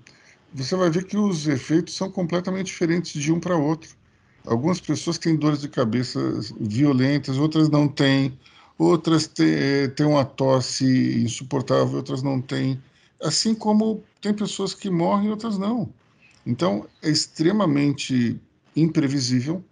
[0.53, 3.99] você vai ver que os efeitos são completamente diferentes de um para outro.
[4.47, 6.19] Algumas pessoas têm dores de cabeça
[6.61, 8.39] violentas, outras não têm,
[8.79, 12.83] outras têm, é, têm uma tosse insuportável, outras não têm.
[13.23, 15.93] Assim como tem pessoas que morrem outras não.
[16.47, 18.41] Então, é extremamente
[18.75, 19.63] imprevisível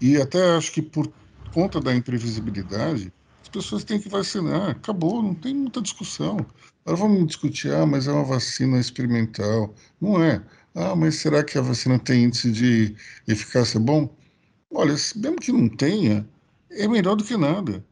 [0.00, 1.10] e até acho que por
[1.52, 4.70] conta da imprevisibilidade, as pessoas têm que vacinar.
[4.70, 6.38] Acabou, não tem muita discussão.
[6.84, 9.74] Agora vamos discutir, ah, mas é uma vacina experimental.
[10.00, 10.42] Não é.
[10.74, 12.96] Ah, mas será que a vacina tem índice de
[13.28, 14.14] eficácia bom?
[14.70, 16.28] Olha, mesmo que não tenha,
[16.70, 17.84] é melhor do que nada.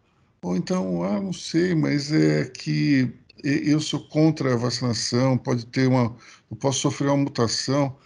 [0.43, 3.13] Ou então, ah, não sei, mas é que
[3.45, 6.17] eu sou contra a vacinação, pode ter uma,
[6.51, 7.97] eu posso sofrer uma mutação.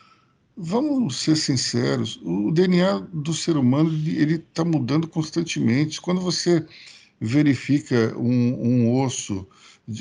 [0.57, 6.01] Vamos ser sinceros, o DNA do ser humano ele está mudando constantemente.
[6.01, 6.66] Quando você
[7.20, 8.55] verifica um,
[8.87, 9.47] um, osso,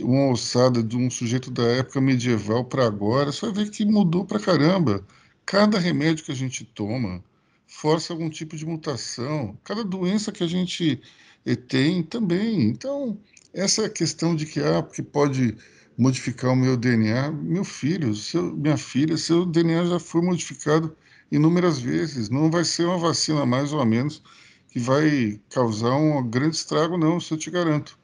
[0.02, 4.26] uma ossada de um sujeito da época medieval para agora, você vai ver que mudou
[4.26, 5.06] para caramba.
[5.46, 7.24] Cada remédio que a gente toma
[7.68, 9.58] força algum tipo de mutação.
[9.64, 11.02] Cada doença que a gente
[11.46, 12.64] eh, tem também.
[12.64, 13.18] Então,
[13.54, 15.56] essa questão de que, ah, porque pode
[15.98, 17.32] modificar o meu DNA.
[17.32, 20.96] Meu filho, seu, minha filha, seu DNA já foi modificado
[21.32, 22.30] inúmeras vezes.
[22.30, 24.22] Não vai ser uma vacina mais ou menos
[24.70, 27.98] que vai causar um grande estrago, não, isso eu te garanto.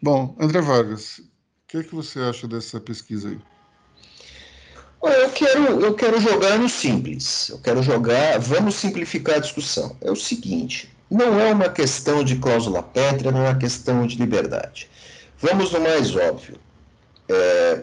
[0.00, 1.22] Bom, André Vargas, o
[1.66, 3.38] que é que você acha dessa pesquisa aí?
[5.02, 7.48] Eu quero, eu quero jogar no simples.
[7.48, 8.38] Eu quero jogar.
[8.38, 9.96] Vamos simplificar a discussão.
[10.00, 14.16] É o seguinte: não é uma questão de cláusula pétrea, não é uma questão de
[14.16, 14.90] liberdade.
[15.38, 16.58] Vamos no mais óbvio.
[17.28, 17.82] É,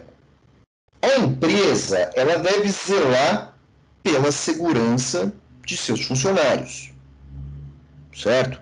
[1.02, 3.56] a empresa ela deve zelar
[4.02, 5.32] pela segurança
[5.64, 6.92] de seus funcionários,
[8.14, 8.60] certo?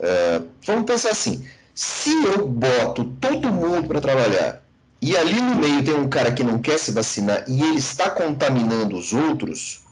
[0.00, 1.46] É, vamos pensar assim:
[1.82, 4.62] se eu boto todo mundo para trabalhar
[5.00, 8.08] e ali no meio tem um cara que não quer se vacinar e ele está
[8.08, 9.82] contaminando os outros,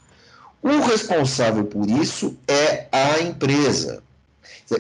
[0.63, 4.05] o responsável por isso é a empresa.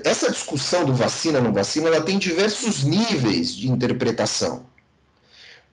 [0.04, 4.64] Essa discussão do vacina não vacina, ela tem diversos níveis de interpretação.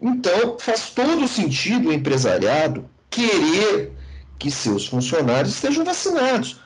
[0.02, 3.92] Então, faz todo sentido o empresariado querer
[4.40, 6.60] que seus funcionários estejam vacinados.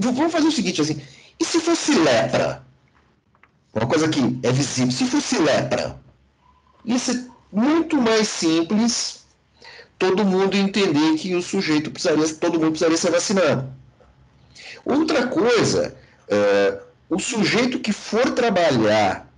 [0.00, 1.00] Vamos fazer o seguinte, assim,
[1.40, 2.65] e se fosse lepra?
[3.76, 6.00] Uma coisa que é visível, se fosse lepra,
[6.82, 9.26] ia ser muito mais simples
[9.98, 13.68] todo mundo entender que o sujeito precisaria, todo mundo precisaria ser vacinado.
[14.82, 15.94] Outra coisa,
[16.26, 19.30] é, o sujeito que for trabalhar,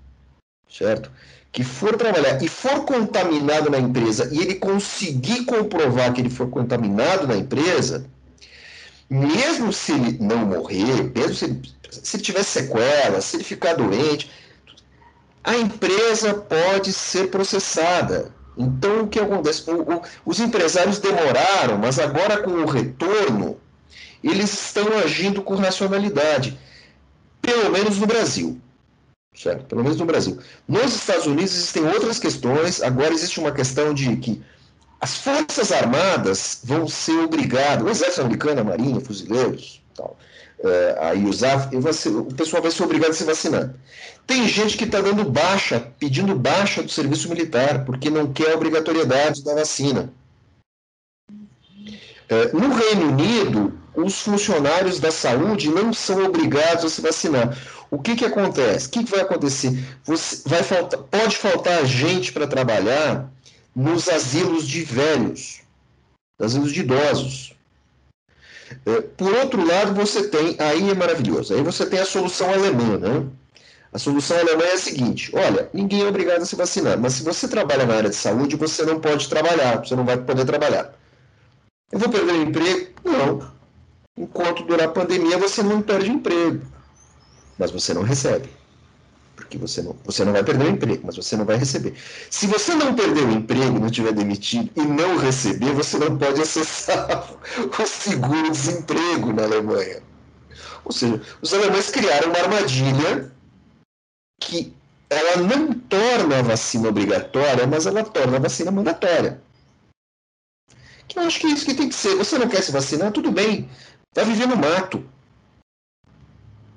[0.70, 1.10] certo?
[1.50, 6.46] Que for trabalhar e for contaminado na empresa e ele conseguir comprovar que ele foi
[6.46, 8.06] contaminado na empresa,
[9.08, 14.30] mesmo se ele não morrer, mesmo se ele, se tiver sequelas, se ele ficar doente,
[15.42, 18.34] a empresa pode ser processada.
[18.56, 19.70] Então, o que acontece?
[19.70, 23.56] O, o, os empresários demoraram, mas agora com o retorno,
[24.22, 26.58] eles estão agindo com racionalidade,
[27.40, 28.60] pelo menos no Brasil.
[29.34, 29.64] Certo?
[29.66, 30.38] Pelo menos no Brasil.
[30.66, 32.82] Nos Estados Unidos existem outras questões.
[32.82, 34.42] Agora existe uma questão de que
[35.00, 40.16] as Forças Armadas vão ser obrigadas, o Exército Americano, a Marinha, fuzileiros, tal,
[40.58, 43.74] uh, aí usar, o pessoal vai ser obrigado a se vacinar.
[44.26, 48.56] Tem gente que está dando baixa, pedindo baixa do serviço militar, porque não quer a
[48.56, 50.12] obrigatoriedade da vacina.
[51.30, 57.56] Uh, no Reino Unido, os funcionários da saúde não são obrigados a se vacinar.
[57.90, 58.86] O que, que acontece?
[58.86, 59.78] O que, que vai acontecer?
[60.04, 63.30] Você, vai faltar, pode faltar gente para trabalhar
[63.78, 65.60] nos asilos de velhos,
[66.40, 67.54] asilos de idosos.
[68.84, 72.98] É, por outro lado, você tem, aí é maravilhoso, aí você tem a solução alemã,
[72.98, 73.24] né?
[73.92, 77.22] A solução alemã é a seguinte: olha, ninguém é obrigado a se vacinar, mas se
[77.22, 80.92] você trabalha na área de saúde, você não pode trabalhar, você não vai poder trabalhar.
[81.92, 82.90] Eu vou perder o emprego?
[83.04, 83.48] Não.
[84.16, 86.60] Enquanto durar a pandemia, você não perde emprego,
[87.56, 88.57] mas você não recebe
[89.48, 91.94] porque você não, você não vai perder o emprego, mas você não vai receber.
[92.30, 96.42] Se você não perder o emprego, não estiver demitido e não receber, você não pode
[96.42, 100.02] acessar o seguro-desemprego na Alemanha.
[100.84, 103.32] Ou seja, os alemães criaram uma armadilha
[104.38, 104.74] que
[105.08, 109.40] ela não torna a vacina obrigatória, mas ela torna a vacina mandatória.
[111.08, 112.14] Que eu acho que é isso que tem que ser.
[112.16, 113.12] Você não quer se vacinar?
[113.12, 113.66] Tudo bem.
[114.14, 115.02] Vai viver no mato.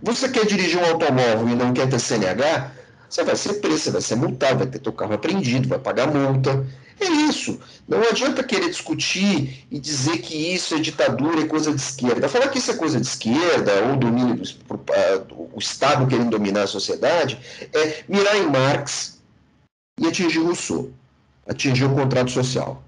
[0.02, 2.72] Você quer dirigir um automóvel e não quer ter CNH?
[3.10, 6.08] Você vai ser preso, você vai ser multado, vai ter teu carro apreendido, vai pagar
[6.08, 6.66] multa.
[7.00, 7.60] É isso.
[7.88, 12.30] Não adianta querer discutir e dizer que isso é ditadura, é coisa de esquerda.
[12.30, 14.44] Falar que isso é coisa de esquerda, ou domínio do,
[15.54, 17.40] o Estado querendo dominar a sociedade,
[17.74, 19.20] é mirar em Marx
[20.00, 20.92] e atingir Rousseau,
[21.48, 22.84] atingir o contrato social.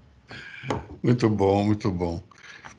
[1.02, 2.22] Muito bom, muito bom.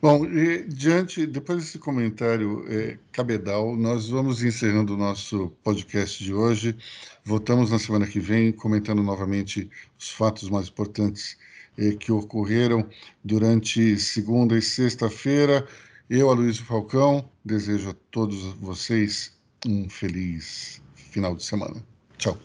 [0.05, 6.35] Bom, e, diante, depois desse comentário é, cabedal, nós vamos encerrando o nosso podcast de
[6.35, 6.77] hoje.
[7.25, 11.39] Voltamos na semana que vem, comentando novamente os fatos mais importantes
[11.79, 12.87] é, que ocorreram
[13.25, 15.67] durante segunda e sexta-feira.
[16.11, 19.33] Eu, Aloysio Falcão, desejo a todos vocês
[19.67, 21.83] um feliz final de semana.
[22.19, 22.37] Tchau.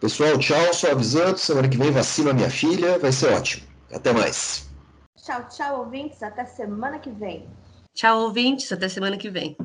[0.00, 0.72] Pessoal, tchau.
[0.72, 3.66] Só avisando, semana que vem vacina minha filha, vai ser ótimo.
[3.92, 4.69] Até mais.
[5.30, 6.20] Tchau, tchau, ouvintes.
[6.24, 7.48] Até semana que vem.
[7.94, 8.72] Tchau, ouvintes.
[8.72, 9.56] Até semana que vem.